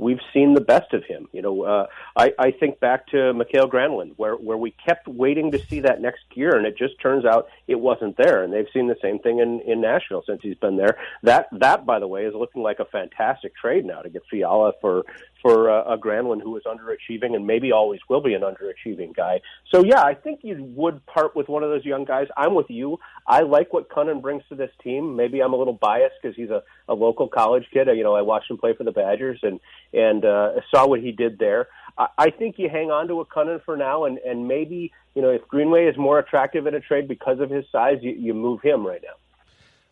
[0.00, 1.28] we've seen the best of him.
[1.32, 1.86] You know, uh,
[2.16, 6.00] I, I think back to Mikael Granlund, where where we kept waiting to see that
[6.00, 8.42] next gear, and it just turns out it wasn't there.
[8.42, 10.96] And they've seen the same thing in in Nashville since he's been there.
[11.22, 14.72] That that, by the way, is looking like a fantastic trade now to get Fiala
[14.80, 15.04] for
[15.42, 19.40] for uh, a Granlund who is underachieving and maybe always will be an underachieving guy.
[19.70, 22.26] So yeah, I think you would part with one of those young guys.
[22.36, 22.98] I'm with you.
[23.26, 25.16] I like what Kunin brings to this team.
[25.16, 27.88] Maybe I'm a little biased because he's a, a local college kid.
[27.94, 29.60] You know, I watched him play for the Badgers and
[29.92, 31.68] and uh, saw what he did there.
[31.96, 35.22] I, I think you hang on to a Kunin for now, and and maybe you
[35.22, 38.34] know if Greenway is more attractive in a trade because of his size, you, you
[38.34, 39.14] move him right now.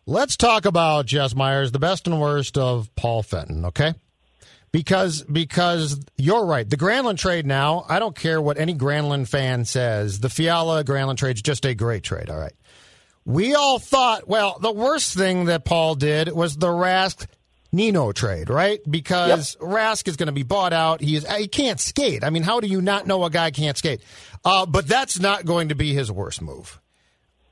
[0.05, 3.65] Let's talk about Jess Myers, the best and worst of Paul Fenton.
[3.65, 3.93] Okay.
[4.71, 6.67] Because because you're right.
[6.67, 10.19] The Granlund trade now, I don't care what any Granlund fan says.
[10.19, 12.29] The Fiala Granlund trade is just a great trade.
[12.29, 12.53] All right.
[13.25, 17.27] We all thought, well, the worst thing that Paul did was the Rask
[17.71, 18.79] Nino trade, right?
[18.89, 19.69] Because yep.
[19.69, 21.01] Rask is going to be bought out.
[21.01, 22.23] He is he can't skate.
[22.23, 24.01] I mean, how do you not know a guy can't skate?
[24.43, 26.81] Uh, but that's not going to be his worst move.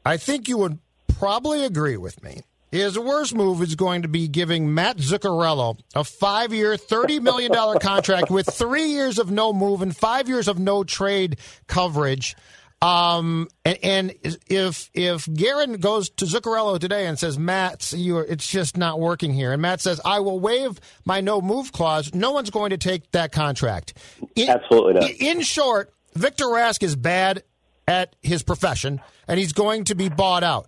[0.05, 4.27] I think you would probably agree with me his worst move is going to be
[4.27, 9.81] giving Matt Zuccarello a five year, $30 million contract with three years of no move
[9.81, 12.35] and five years of no trade coverage.
[12.81, 18.47] Um, and, and, if if Guerin goes to Zuccarello today and says, Matt, you it's
[18.47, 22.31] just not working here, and Matt says, I will waive my no move clause, no
[22.31, 23.95] one's going to take that contract.
[24.35, 25.09] In, Absolutely not.
[25.09, 27.41] In short, Victor Rask is bad
[27.87, 30.67] at his profession, and he's going to be bought out.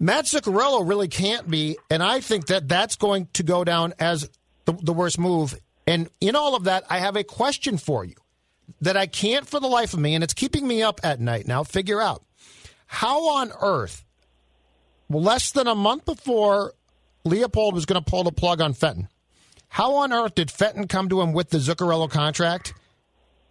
[0.00, 4.30] Matt Zuccarello really can't be, and I think that that's going to go down as
[4.64, 5.54] the, the worst move.
[5.86, 8.14] And in all of that, I have a question for you
[8.82, 11.46] that I can't for the life of me, and it's keeping me up at night
[11.46, 12.22] now, figure out.
[12.86, 14.04] How on earth,
[15.08, 16.74] less than a month before
[17.24, 19.08] Leopold was going to pull the plug on Fenton,
[19.68, 22.74] how on earth did Fenton come to him with the Zuccarello contract?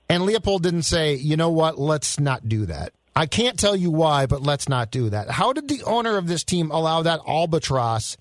[0.09, 2.91] And Leopold didn't say, you know what, let's not do that.
[3.15, 5.29] I can't tell you why, but let's not do that.
[5.29, 8.17] How did the owner of this team allow that albatross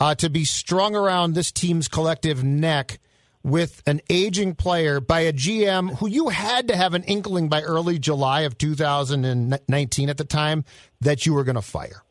[0.00, 2.98] uh, to be strung around this team's collective neck
[3.42, 7.62] with an aging player by a GM who you had to have an inkling by
[7.62, 10.64] early July of 2019 at the time
[11.00, 12.02] that you were going to fire?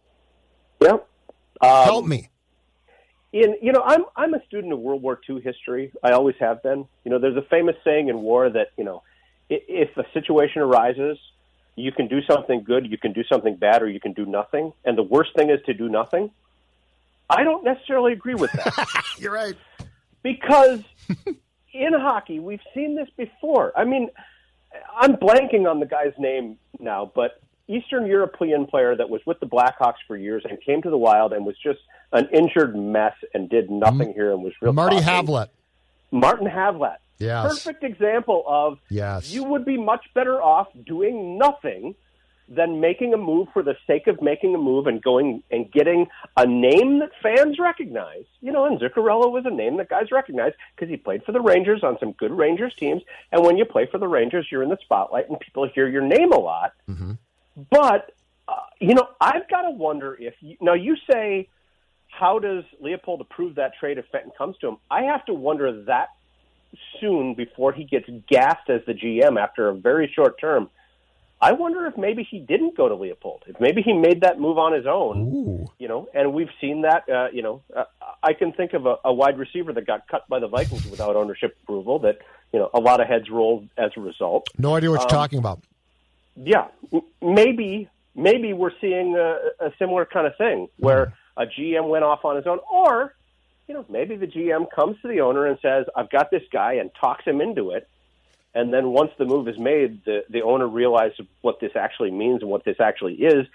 [0.82, 1.08] Yep.
[1.62, 2.30] Um, Help me.
[3.34, 5.92] In you know, I'm I'm a student of World War II history.
[6.02, 6.86] I always have been.
[7.04, 9.04] You know, there's a famous saying in war that you know,
[9.50, 11.18] if a situation arises
[11.78, 14.74] you can do something good, you can do something bad, or you can do nothing.
[14.84, 16.32] And the worst thing is to do nothing.
[17.30, 19.04] I don't necessarily agree with that.
[19.20, 19.56] You're right.
[20.24, 20.82] Because
[21.74, 23.72] in hockey, we've seen this before.
[23.78, 24.10] I mean,
[24.96, 29.46] I'm blanking on the guy's name now, but Eastern European player that was with the
[29.46, 31.80] Blackhawks for years and came to the Wild and was just
[32.14, 34.12] an injured mess and did nothing mm-hmm.
[34.12, 34.74] here and was real.
[34.74, 35.50] Marty Havlat.
[36.12, 36.98] Martin Havlat.
[37.20, 37.48] Yes.
[37.48, 39.32] Perfect example of yes.
[39.32, 41.96] you would be much better off doing nothing
[42.50, 46.08] than making a move for the sake of making a move and going and getting
[46.38, 48.24] a name that fans recognize.
[48.42, 51.42] You know, and Zuccarello was a name that guys recognize because he played for the
[51.42, 53.04] Rangers on some good Rangers teams.
[53.32, 56.02] And when you play for the Rangers, you're in the spotlight and people hear your
[56.02, 56.74] name a lot.
[56.90, 57.14] Mm-hmm.
[57.70, 58.14] But,
[58.48, 61.50] uh, you know, I've got to wonder if, you, now you say,
[62.08, 64.78] how does Leopold approve that trade if Fenton comes to him?
[64.90, 66.10] I have to wonder that
[67.00, 70.70] soon before he gets gassed as the GM after a very short term.
[71.40, 73.44] I wonder if maybe he didn't go to Leopold.
[73.48, 75.18] If maybe he made that move on his own.
[75.20, 75.72] Ooh.
[75.78, 77.08] You know, and we've seen that.
[77.08, 77.84] Uh, you know, uh,
[78.24, 81.16] I can think of a, a wide receiver that got cut by the Vikings without
[81.16, 82.00] ownership approval.
[82.00, 82.18] That
[82.52, 84.48] you know, a lot of heads rolled as a result.
[84.58, 85.62] No idea what you're um, talking about.
[86.36, 86.68] Yeah,
[87.22, 91.44] maybe maybe we're seeing a, a similar kind of thing where mm.
[91.44, 93.14] a GM went off on his own, or
[93.68, 96.74] you know, maybe the GM comes to the owner and says, "I've got this guy,"
[96.74, 97.88] and talks him into it.
[98.58, 102.42] And then once the move is made, the the owner realizes what this actually means
[102.42, 103.46] and what this actually is,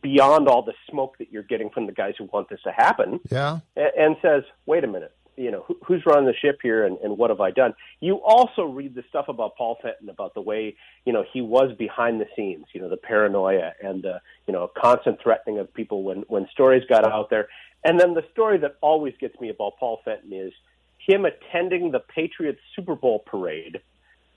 [0.00, 3.20] beyond all the smoke that you're getting from the guys who want this to happen.
[3.30, 6.86] Yeah, and, and says, "Wait a minute." You know who, who's running the ship here,
[6.86, 7.74] and, and what have I done?
[8.00, 11.76] You also read the stuff about Paul Fenton about the way you know he was
[11.76, 12.64] behind the scenes.
[12.72, 16.84] You know the paranoia and the you know constant threatening of people when when stories
[16.88, 17.48] got out there.
[17.84, 20.54] And then the story that always gets me about Paul Fenton is
[21.06, 23.82] him attending the Patriots Super Bowl parade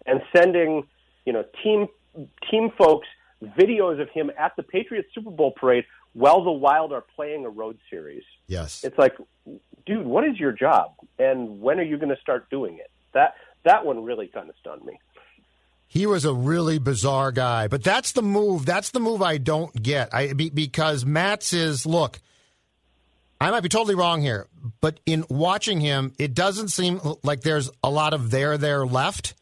[0.06, 0.88] and sending,
[1.26, 1.88] you know, team
[2.50, 3.08] team folks
[3.58, 7.50] videos of him at the Patriots Super Bowl parade while the Wild are playing a
[7.50, 8.24] road series.
[8.48, 8.84] Yes.
[8.84, 9.16] It's like,
[9.86, 12.90] dude, what is your job and when are you going to start doing it?
[13.14, 15.00] That that one really kind of stunned me.
[15.88, 18.66] He was a really bizarre guy, but that's the move.
[18.66, 20.14] That's the move I don't get.
[20.14, 22.20] I because Matt's is look.
[23.42, 24.48] I might be totally wrong here,
[24.82, 29.34] but in watching him, it doesn't seem like there's a lot of there there left.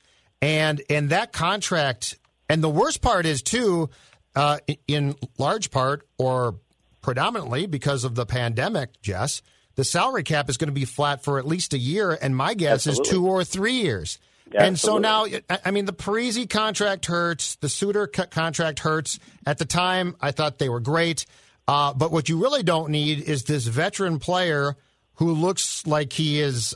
[0.41, 2.17] And in that contract,
[2.49, 3.89] and the worst part is too,
[4.35, 6.59] uh, in large part or
[7.01, 9.41] predominantly because of the pandemic, Jess,
[9.75, 12.53] the salary cap is going to be flat for at least a year, and my
[12.53, 13.01] guess Absolutely.
[13.01, 14.19] is two or three years.
[14.51, 15.25] Yeah, and so now,
[15.65, 17.55] I mean, the Parise contract hurts.
[17.57, 19.19] The Suter contract hurts.
[19.45, 21.25] At the time, I thought they were great.
[21.67, 24.77] Uh, but what you really don't need is this veteran player
[25.15, 26.73] who looks like he is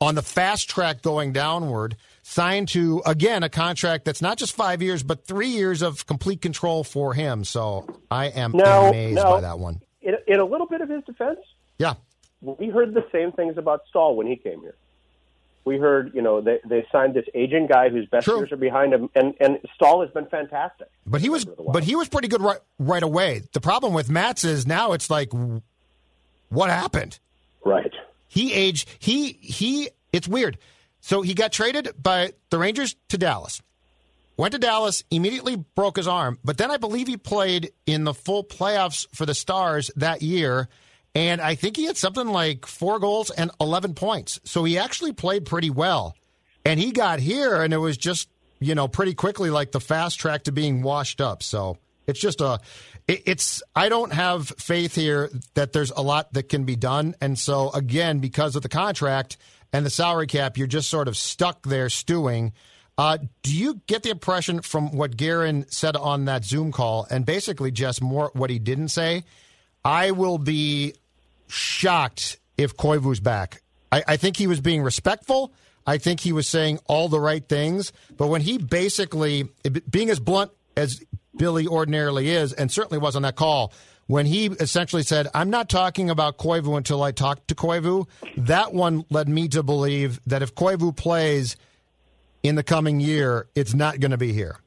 [0.00, 1.96] on the fast track going downward
[2.30, 6.40] signed to again a contract that's not just five years, but three years of complete
[6.40, 7.44] control for him.
[7.44, 9.80] So I am amazed by that one.
[10.00, 11.40] In, in a little bit of his defense,
[11.78, 11.94] Yeah,
[12.40, 14.76] we heard the same things about Staal when he came here.
[15.64, 18.38] We heard, you know, they they signed this aging guy whose best True.
[18.38, 20.88] years are behind him, and and Staal has been fantastic.
[21.06, 23.42] but he was but he was pretty good right right away.
[23.52, 25.30] The problem with Mats is now it's like,
[26.48, 27.18] what happened?
[27.64, 27.92] Right.
[28.26, 28.88] He aged.
[28.98, 29.90] He he.
[30.12, 30.56] It's weird.
[31.00, 33.60] So he got traded by the Rangers to Dallas.
[34.36, 38.14] Went to Dallas, immediately broke his arm, but then I believe he played in the
[38.14, 40.68] full playoffs for the Stars that year.
[41.14, 44.40] And I think he had something like four goals and 11 points.
[44.44, 46.16] So he actually played pretty well.
[46.64, 48.28] And he got here, and it was just,
[48.60, 51.42] you know, pretty quickly like the fast track to being washed up.
[51.42, 52.60] So it's just a,
[53.08, 57.14] it- it's, I don't have faith here that there's a lot that can be done.
[57.20, 59.36] And so, again, because of the contract
[59.72, 62.52] and the salary cap, you're just sort of stuck there stewing.
[62.98, 67.24] Uh, do you get the impression from what Guerin said on that Zoom call, and
[67.24, 69.24] basically just more what he didn't say?
[69.84, 70.94] I will be
[71.48, 73.62] shocked if Koivu's back.
[73.90, 75.52] I, I think he was being respectful.
[75.86, 77.92] I think he was saying all the right things.
[78.16, 79.48] But when he basically,
[79.88, 81.02] being as blunt as
[81.36, 83.72] Billy ordinarily is, and certainly was on that call,
[84.10, 88.74] when he essentially said, I'm not talking about Koivu until I talk to Koivu, that
[88.74, 91.56] one led me to believe that if Koivu plays
[92.42, 94.58] in the coming year, it's not going to be here.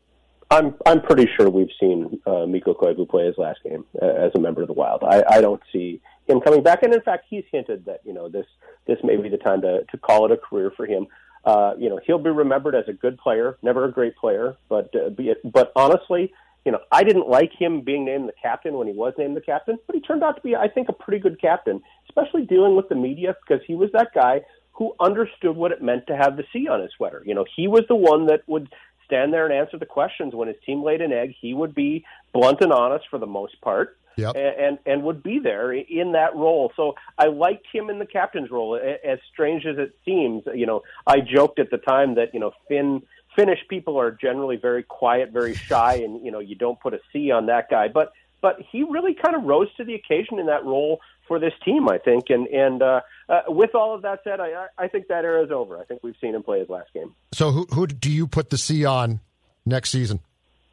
[0.49, 4.31] I'm I'm pretty sure we've seen uh, Mikko Koivu play his last game uh, as
[4.33, 5.03] a member of the Wild.
[5.03, 8.29] I, I don't see him coming back, and in fact, he's hinted that you know
[8.29, 8.45] this
[8.87, 11.07] this may be the time to to call it a career for him.
[11.43, 14.93] Uh, you know, he'll be remembered as a good player, never a great player, but
[14.95, 16.31] uh, be it, but honestly,
[16.65, 19.41] you know, I didn't like him being named the captain when he was named the
[19.41, 22.75] captain, but he turned out to be, I think, a pretty good captain, especially dealing
[22.75, 26.37] with the media because he was that guy who understood what it meant to have
[26.37, 27.21] the C on his sweater.
[27.25, 28.73] You know, he was the one that would
[29.05, 31.35] stand there and answer the questions when his team laid an egg.
[31.39, 33.97] He would be blunt and honest for the most part.
[34.15, 34.35] Yep.
[34.35, 36.71] And, and and would be there in that role.
[36.75, 38.75] So I liked him in the captain's role.
[38.75, 42.51] As strange as it seems, you know, I joked at the time that you know
[42.67, 43.01] Finn
[43.35, 46.99] Finnish people are generally very quiet, very shy, and you know you don't put a
[47.11, 47.87] C on that guy.
[47.87, 51.53] But but he really kind of rose to the occasion in that role for this
[51.63, 52.25] team, I think.
[52.29, 55.51] And and uh, uh, with all of that said, I I think that era is
[55.51, 55.79] over.
[55.79, 57.15] I think we've seen him play his last game.
[57.33, 59.19] So who who do you put the C on
[59.65, 60.19] next season?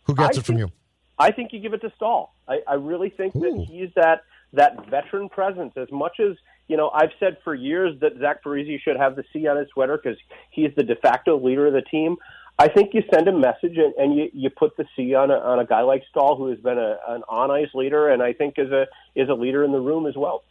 [0.05, 0.75] Who gets I it from think- you?
[1.18, 2.33] I think you give it to Staal.
[2.49, 3.40] I, I really think Ooh.
[3.40, 5.75] that he's that that veteran presence.
[5.77, 9.25] As much as you know, I've said for years that Zach Parise should have the
[9.33, 10.18] C on his sweater because
[10.51, 12.16] he's the de facto leader of the team.
[12.61, 15.35] I think you send a message and, and you, you put the C on a,
[15.35, 18.35] on a guy like Staal, who has been a, an on ice leader, and I
[18.35, 20.44] think is a is a leader in the room as well.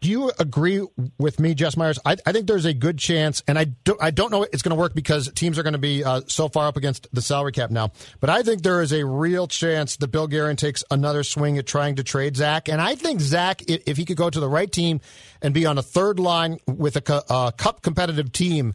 [0.00, 0.86] Do you agree
[1.18, 1.98] with me, Jess Myers?
[2.04, 4.76] I, I think there's a good chance, and I don't, I don't know it's going
[4.76, 7.50] to work because teams are going to be uh, so far up against the salary
[7.50, 7.90] cap now.
[8.20, 11.66] But I think there is a real chance that Bill Guerin takes another swing at
[11.66, 12.68] trying to trade Zach.
[12.68, 15.00] And I think Zach, if he could go to the right team
[15.42, 18.74] and be on a third line with a cu- uh, cup competitive team,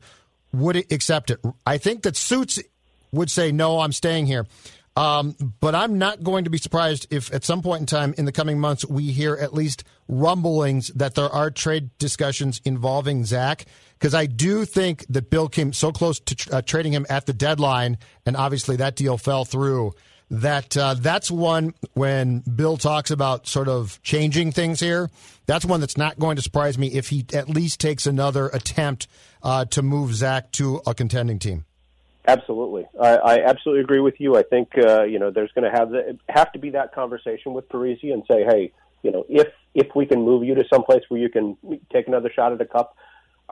[0.52, 1.40] would accept it.
[1.66, 2.62] I think that Suter
[3.12, 4.46] would say, no, I'm staying here.
[4.96, 8.26] Um, but I'm not going to be surprised if at some point in time in
[8.26, 13.66] the coming months we hear at least rumblings that there are trade discussions involving Zach.
[13.94, 17.34] Because I do think that Bill came so close to uh, trading him at the
[17.34, 19.94] deadline, and obviously that deal fell through.
[20.32, 25.10] That uh, that's one when Bill talks about sort of changing things here.
[25.48, 29.08] That's one that's not going to surprise me if he at least takes another attempt
[29.44, 31.66] uh, to move Zach to a contending team.
[32.28, 34.38] Absolutely, I, I absolutely agree with you.
[34.38, 37.54] I think uh, you know there's going to have the, have to be that conversation
[37.54, 38.72] with Parise and say, hey,
[39.04, 41.58] you know, if if we can move you to someplace where you can
[41.92, 42.96] take another shot at a cup,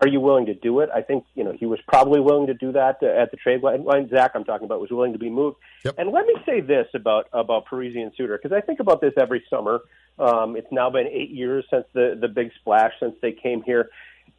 [0.02, 0.90] are you willing to do it?
[0.94, 3.84] I think you know he was probably willing to do that at the trade line.
[3.84, 5.58] line Zach, I'm talking about, was willing to be moved.
[5.86, 5.96] Yep.
[5.98, 9.14] And let me say this about about Parise and Suter because I think about this
[9.20, 9.82] every summer.
[10.20, 13.90] Um, it's now been eight years since the the big splash since they came here.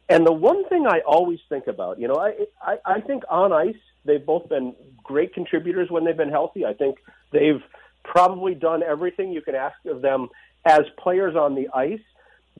[0.09, 3.53] And the one thing I always think about, you know, I, I I think on
[3.53, 6.65] ice they've both been great contributors when they've been healthy.
[6.65, 6.97] I think
[7.31, 7.61] they've
[8.03, 10.29] probably done everything you can ask of them
[10.65, 12.01] as players on the ice.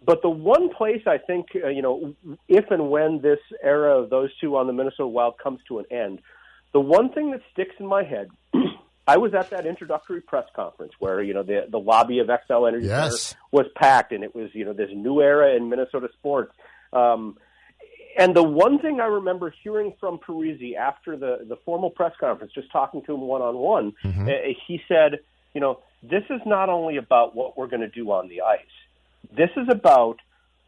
[0.06, 2.16] But the one place I think, uh, you know,
[2.48, 5.86] if and when this era of those two on the Minnesota Wild comes to an
[5.92, 6.20] end,
[6.72, 8.30] the one thing that sticks in my head,
[9.08, 12.68] I was at that introductory press conference where, you know, the, the lobby of Xcel
[12.68, 13.36] Energy Yes.
[13.52, 16.54] Was packed and it was, you know, this new era in Minnesota sports.
[16.94, 17.38] Um,
[18.18, 22.54] and the one thing I remember hearing from Parise after the, the formal press conference,
[22.54, 23.94] just talking to him one on one,
[24.68, 25.20] he said,
[25.54, 28.60] you know, this is not only about what we're going to do on the ice.
[29.36, 30.20] This is about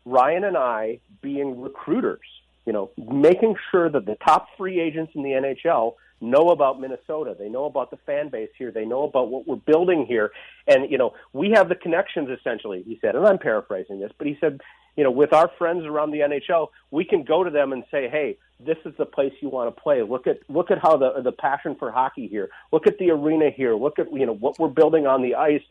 [0.05, 2.19] Ryan and I being recruiters
[2.65, 7.35] You know, making sure that the top free agents in the NHL know about Minnesota.
[7.37, 8.71] They know about the fan base here.
[8.71, 10.31] They know about what we're building here.
[10.67, 14.27] And, you know, we have the connections essentially, he said, and I'm paraphrasing this, but
[14.27, 14.61] he said,
[14.95, 18.09] you know, with our friends around the NHL, we can go to them and say,
[18.09, 20.01] "Hey, this is the place you want to play.
[20.01, 22.49] Look at look at how the the passion for hockey here.
[22.71, 23.73] Look at the arena here.
[23.75, 25.63] Look at you know what we're building on the ice."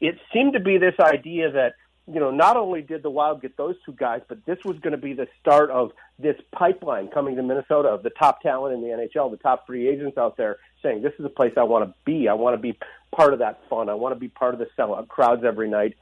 [0.00, 1.74] It seemed to be this idea that
[2.10, 4.92] you know, not only did the Wild get those two guys, but this was going
[4.92, 8.80] to be the start of this pipeline coming to Minnesota of the top talent in
[8.80, 11.88] the NHL, the top free agents out there saying, this is a place I want
[11.88, 12.28] to be.
[12.28, 12.78] I want to be
[13.14, 13.88] part of that fun.
[13.88, 15.96] I want to be part of the sellout crowds every night.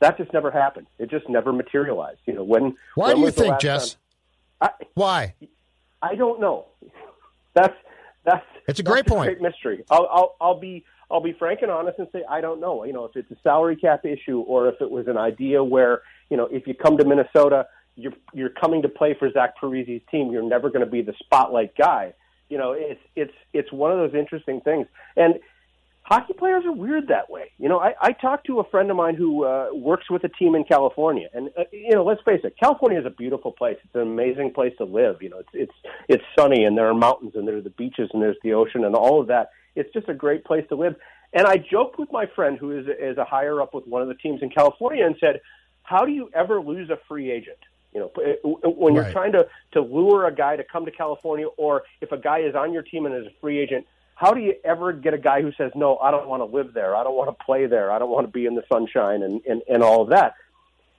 [0.00, 0.88] That just never happened.
[0.98, 2.20] It just never materialized.
[2.26, 2.76] You know, when.
[2.96, 3.96] Why when do you think, Jess?
[4.60, 5.34] I, Why?
[6.02, 6.66] I don't know.
[7.54, 7.74] That's
[8.24, 9.28] that's It's a that's great point.
[9.28, 9.82] great mystery.
[9.90, 12.84] I'll, I'll I'll be I'll be frank and honest and say I don't know.
[12.84, 16.02] You know, if it's a salary cap issue or if it was an idea where
[16.30, 20.02] you know if you come to Minnesota, you're you're coming to play for Zach Parise's
[20.10, 20.30] team.
[20.30, 22.12] You're never going to be the spotlight guy.
[22.48, 24.86] You know, it's it's it's one of those interesting things.
[25.16, 25.34] And
[26.02, 27.50] hockey players are weird that way.
[27.58, 30.28] You know, I, I talked to a friend of mine who uh, works with a
[30.28, 33.76] team in California, and uh, you know, let's face it, California is a beautiful place.
[33.84, 35.16] It's an amazing place to live.
[35.20, 35.74] You know, it's it's
[36.08, 38.84] it's sunny, and there are mountains, and there are the beaches, and there's the ocean,
[38.84, 39.50] and all of that.
[39.76, 40.96] It's just a great place to live.
[41.32, 44.08] And I joked with my friend who is is a higher up with one of
[44.08, 45.40] the teams in California, and said,
[45.82, 47.58] "How do you ever lose a free agent?"
[47.92, 48.10] You know,
[48.64, 49.12] when you're Right.
[49.12, 52.54] trying to to lure a guy to come to California, or if a guy is
[52.54, 55.42] on your team and is a free agent, how do you ever get a guy
[55.42, 56.96] who says, "No, I don't want to live there.
[56.96, 57.90] I don't want to play there.
[57.90, 60.34] I don't want to be in the sunshine and and, and all of that."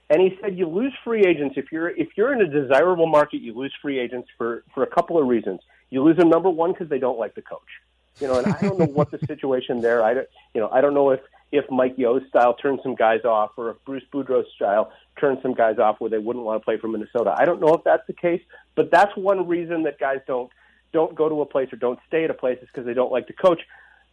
[0.09, 3.41] And he said, "You lose free agents if you're if you're in a desirable market.
[3.41, 5.61] You lose free agents for for a couple of reasons.
[5.89, 7.71] You lose them number one because they don't like the coach.
[8.19, 10.03] You know, and I don't know what the situation there.
[10.03, 13.23] I don't, you know, I don't know if if Mike Yeo's style turns some guys
[13.23, 16.65] off, or if Bruce Boudreau's style turns some guys off where they wouldn't want to
[16.65, 17.33] play for Minnesota.
[17.37, 18.41] I don't know if that's the case,
[18.75, 20.51] but that's one reason that guys don't
[20.93, 23.11] don't go to a place or don't stay at a place is because they don't
[23.11, 23.61] like the coach.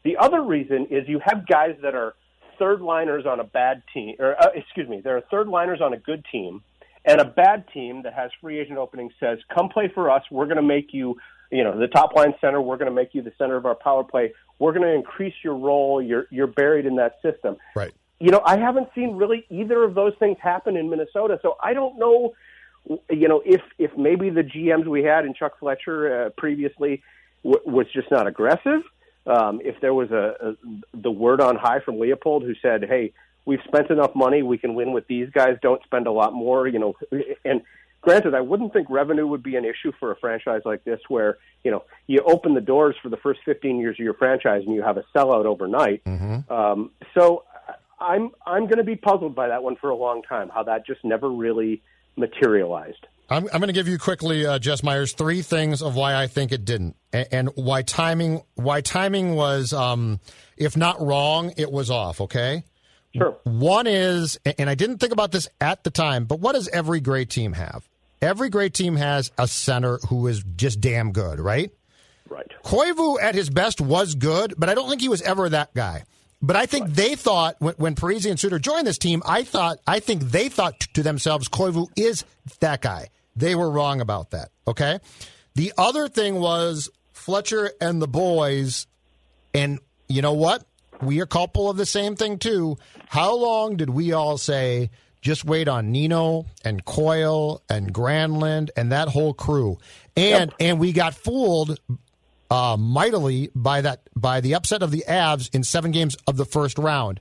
[0.02, 2.14] The other reason is you have guys that are
[2.58, 5.92] third liners on a bad team, or uh, excuse me, there are third liners on
[5.92, 6.62] a good team,
[7.04, 10.22] and a bad team that has free agent openings says, "Come play for us.
[10.30, 11.16] We're going to make you,
[11.54, 12.60] you know, the top line center.
[12.60, 14.32] We're going to make you the center of our power play.
[14.58, 16.02] We're going to increase your role.
[16.02, 17.92] You're you're buried in that system." Right.
[18.18, 21.72] You know, I haven't seen really either of those things happen in Minnesota, so I
[21.72, 22.34] don't know.
[23.08, 27.02] You know, if if maybe the GMs we had in Chuck Fletcher uh, previously
[27.44, 28.82] w- was just not aggressive.
[29.26, 30.56] Um, if there was a, a
[30.92, 33.12] the word on high from Leipold who said, "Hey,
[33.44, 35.56] we've spent enough money, we can win with these guys.
[35.62, 36.94] Don't spend a lot more." You know,
[37.44, 37.62] and
[38.04, 41.38] granted, I wouldn't think revenue would be an issue for a franchise like this, where
[41.64, 44.74] you know you open the doors for the first 15 years of your franchise and
[44.74, 46.02] you have a sellout overnight.
[46.50, 47.44] Um, so
[47.98, 50.50] I'm I'm going to be puzzled by that one for a long time.
[50.54, 51.82] How that just never really
[52.16, 53.06] materialized.
[53.30, 56.26] I'm, I'm going to give you quickly, uh, Jess Myers, three things of why I
[56.26, 60.20] think it didn't, and, and why timing why timing was, um,
[60.56, 62.20] if not wrong, it was off.
[62.20, 62.64] Okay.
[63.16, 63.36] Sure.
[63.44, 67.00] One is, and I didn't think about this at the time, but what does every
[67.00, 67.88] great team have?
[68.24, 71.70] Every great team has a center who is just damn good, right?
[72.30, 72.50] Right.
[72.64, 76.04] Koivu at his best was good, but I don't think he was ever that guy.
[76.40, 79.76] But I think they thought when, when Parise and Suter joined this team, I thought
[79.86, 82.24] I think they thought to themselves, Koivu is
[82.60, 83.08] that guy.
[83.36, 84.48] They were wrong about that.
[84.66, 85.00] Okay.
[85.54, 88.86] The other thing was Fletcher and the boys,
[89.52, 90.64] and you know what?
[91.02, 92.78] We are culpable of the same thing too.
[93.06, 94.88] How long did we all say?
[95.24, 99.78] Just wait on Nino and Coyle and Granlund and that whole crew,
[100.14, 101.80] and and we got fooled
[102.50, 106.44] uh, mightily by that by the upset of the Avs in seven games of the
[106.44, 107.20] first round.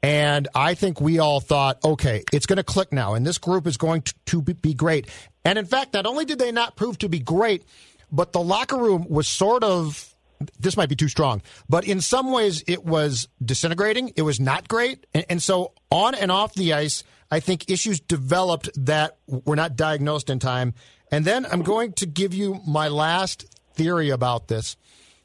[0.00, 3.66] And I think we all thought, okay, it's going to click now, and this group
[3.66, 5.08] is going to, to be- be great.
[5.44, 7.64] And in fact, not only did they not prove to be great,
[8.12, 10.14] but the locker room was sort of
[10.58, 14.12] this might be too strong, but in some ways it was disintegrating.
[14.14, 15.04] It was not great.
[15.12, 19.76] And, and so on and off the ice, I think issues developed that were not
[19.76, 20.74] diagnosed in time.
[21.12, 24.76] And then I'm going to give you my last theory about this.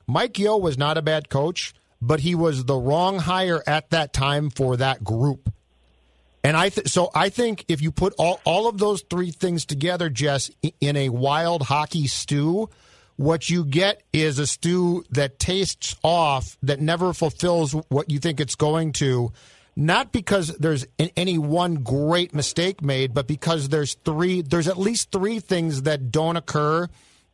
[0.08, 4.14] Mike Yeo was not a bad coach, but he was the wrong hire at that
[4.14, 5.52] time for that group.
[6.44, 9.66] And I th- so I think if you put all, all of those three things
[9.66, 12.70] together, Jess, in a wild hockey stew,
[13.16, 18.40] what you get is a stew that tastes off, that never fulfills what you think
[18.40, 19.32] it's going to.
[19.76, 25.12] Not because there's any one great mistake made, but because there's three, there's at least
[25.12, 26.88] three things that don't occur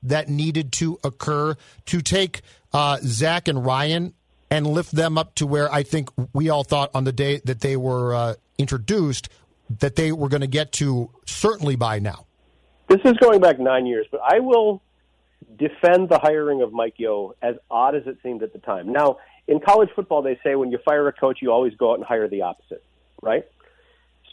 [0.03, 2.41] that needed to occur to take
[2.73, 4.13] uh, Zach and Ryan
[4.49, 7.61] and lift them up to where I think we all thought on the day that
[7.61, 9.29] they were uh, introduced
[9.79, 12.25] that they were going to get to certainly by now.
[12.89, 14.81] This is going back nine years, but I will
[15.57, 18.91] defend the hiring of Mike Yeo as odd as it seemed at the time.
[18.91, 19.17] Now,
[19.47, 22.05] in college football, they say when you fire a coach, you always go out and
[22.05, 22.83] hire the opposite,
[23.21, 23.45] right?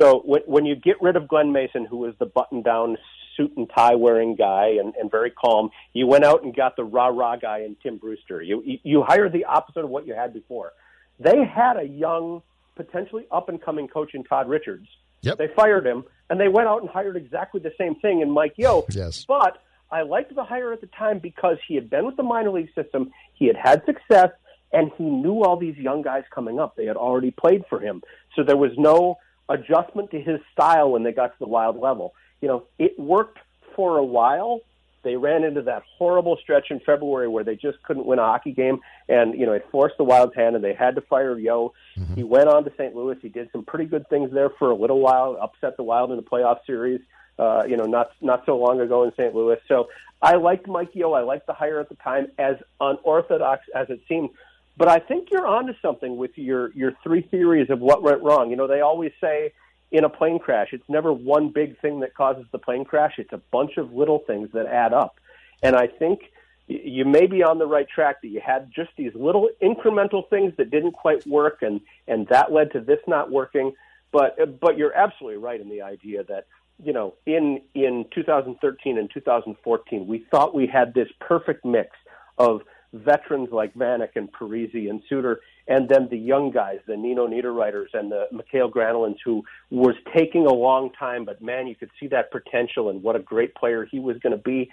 [0.01, 2.99] So when, when you get rid of Glen Mason, who was the button-down
[3.37, 6.85] suit and tie wearing guy and, and very calm, you went out and got the
[6.85, 8.43] rah rah guy in Tim Brewster.
[8.43, 10.73] You, you you hired the opposite of what you had before.
[11.19, 12.43] They had a young,
[12.77, 14.87] potentially up and coming coach in Todd Richards.
[15.23, 15.39] Yep.
[15.39, 18.55] They fired him, and they went out and hired exactly the same thing in Mike
[18.57, 18.85] Yeo.
[18.93, 19.25] Yes.
[19.27, 19.59] But
[19.91, 22.73] I liked the hire at the time because he had been with the minor league
[22.75, 24.31] system, he had had success,
[24.73, 26.77] and he knew all these young guys coming up.
[26.77, 28.03] They had already played for him,
[28.35, 32.15] so there was no adjustment to his style when they got to the wild level.
[32.41, 33.39] You know, it worked
[33.75, 34.61] for a while.
[35.05, 38.53] They ran into that horrible stretch in February where they just couldn't win a hockey
[38.53, 41.73] game, and you know it forced the Wild's hand, and they had to fire Yeo.
[41.97, 42.15] Mm-hmm.
[42.15, 42.95] He went on to St.
[42.95, 43.17] Louis.
[43.23, 46.17] He did some pretty good things there for a little while, upset the Wild in
[46.17, 47.01] the playoff series
[47.39, 49.35] uh, you know, not not so long ago in St.
[49.35, 49.59] Louis.
[49.69, 49.89] So
[50.21, 51.13] I liked Mike Yeo.
[51.13, 54.31] I liked the hire at the time, as unorthodox as it seemed.
[54.79, 58.51] But I think you're onto something with your your three theories of what went wrong.
[58.51, 59.53] You know, they always say
[59.91, 63.15] in a plane crash, it's never one big thing that causes the plane crash.
[63.19, 65.19] It's a bunch of little things that add up.
[65.63, 66.21] And I think
[66.69, 70.53] you may be on the right track that you had just these little incremental things
[70.59, 73.73] that didn't quite work and and that led to this not working
[74.13, 76.47] but but you're absolutely right in the idea that
[76.83, 81.91] you know, in in 2013 and 2014, we thought we had this perfect mix
[82.39, 82.63] of
[82.93, 87.93] veterans like Vanek and Parise and Suter, and then the young guys, the Nino Niederreiters
[87.93, 92.07] and the Mikael Granlunds, who was taking a long time, but man, you could see
[92.09, 94.71] that potential and what a great player he was going to be,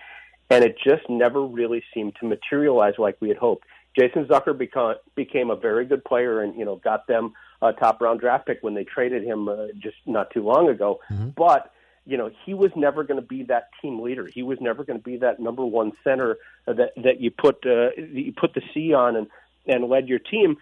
[0.50, 3.66] and it just never really seemed to materialize like we had hoped.
[3.98, 8.02] Jason Zucker became became a very good player, and you know, got them a top
[8.02, 11.30] round draft pick when they traded him uh, just not too long ago, mm-hmm.
[11.30, 11.72] but
[12.06, 14.28] you know, he was never going to be that team leader.
[14.28, 17.90] He was never going to be that number one center that that you put uh,
[17.98, 19.28] you put the C on and
[19.68, 20.58] and led your team.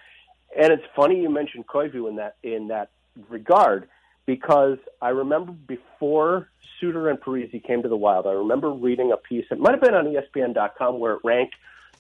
[0.58, 2.90] And it's funny you mentioned Koivu in that in that
[3.30, 3.90] regard
[4.26, 6.48] because I remember before
[6.80, 9.46] Suter and Parise came to the Wild, I remember reading a piece.
[9.52, 11.56] It might have been on ESPN.com where it ranked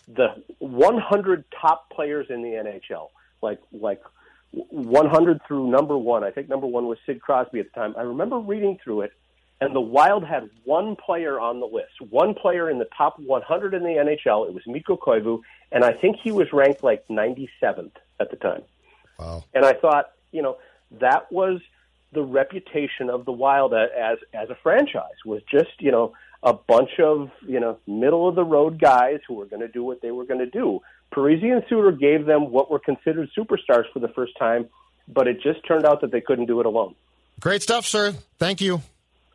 [0.08, 3.10] the 100 top players in the NHL,
[3.41, 4.02] like like
[4.52, 6.24] 100 through number one.
[6.24, 7.96] I think number one was Sid Crosby at the time.
[7.98, 9.14] I remember reading through it
[9.64, 13.74] and the Wild had one player on the list, one player in the top 100
[13.74, 14.47] in the NHL.
[14.47, 15.41] It was Mikko Koivu,
[15.72, 18.64] and I think he was ranked like 97th at the time.
[19.18, 19.43] Wow!
[19.53, 20.57] And I thought, you know,
[20.99, 21.61] that was
[22.11, 26.99] the reputation of the Wild as as a franchise was just, you know, a bunch
[26.99, 30.11] of you know middle of the road guys who were going to do what they
[30.11, 30.82] were going to do.
[31.14, 34.68] Parise and Suter gave them what were considered superstars for the first time,
[35.07, 36.95] but it just turned out that they couldn't do it alone.
[37.39, 38.14] Great stuff, sir.
[38.39, 38.82] Thank you.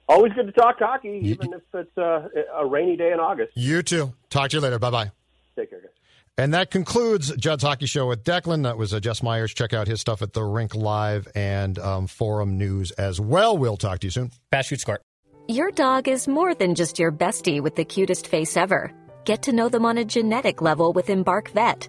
[0.09, 3.52] Always good to talk hockey, even if it's uh, a rainy day in August.
[3.54, 4.14] You too.
[4.30, 4.78] Talk to you later.
[4.78, 5.12] Bye bye.
[5.54, 5.90] Take care, guys.
[6.38, 8.62] And that concludes Judd's Hockey Show with Declan.
[8.62, 9.52] That was uh, Jess Myers.
[9.52, 13.59] Check out his stuff at the Rink Live and um, Forum News as well.
[13.59, 14.30] We'll talk to you soon.
[14.52, 15.00] Fast shoot score.
[15.48, 18.92] Your dog is more than just your bestie with the cutest face ever.
[19.24, 21.88] Get to know them on a genetic level with Embark Vet.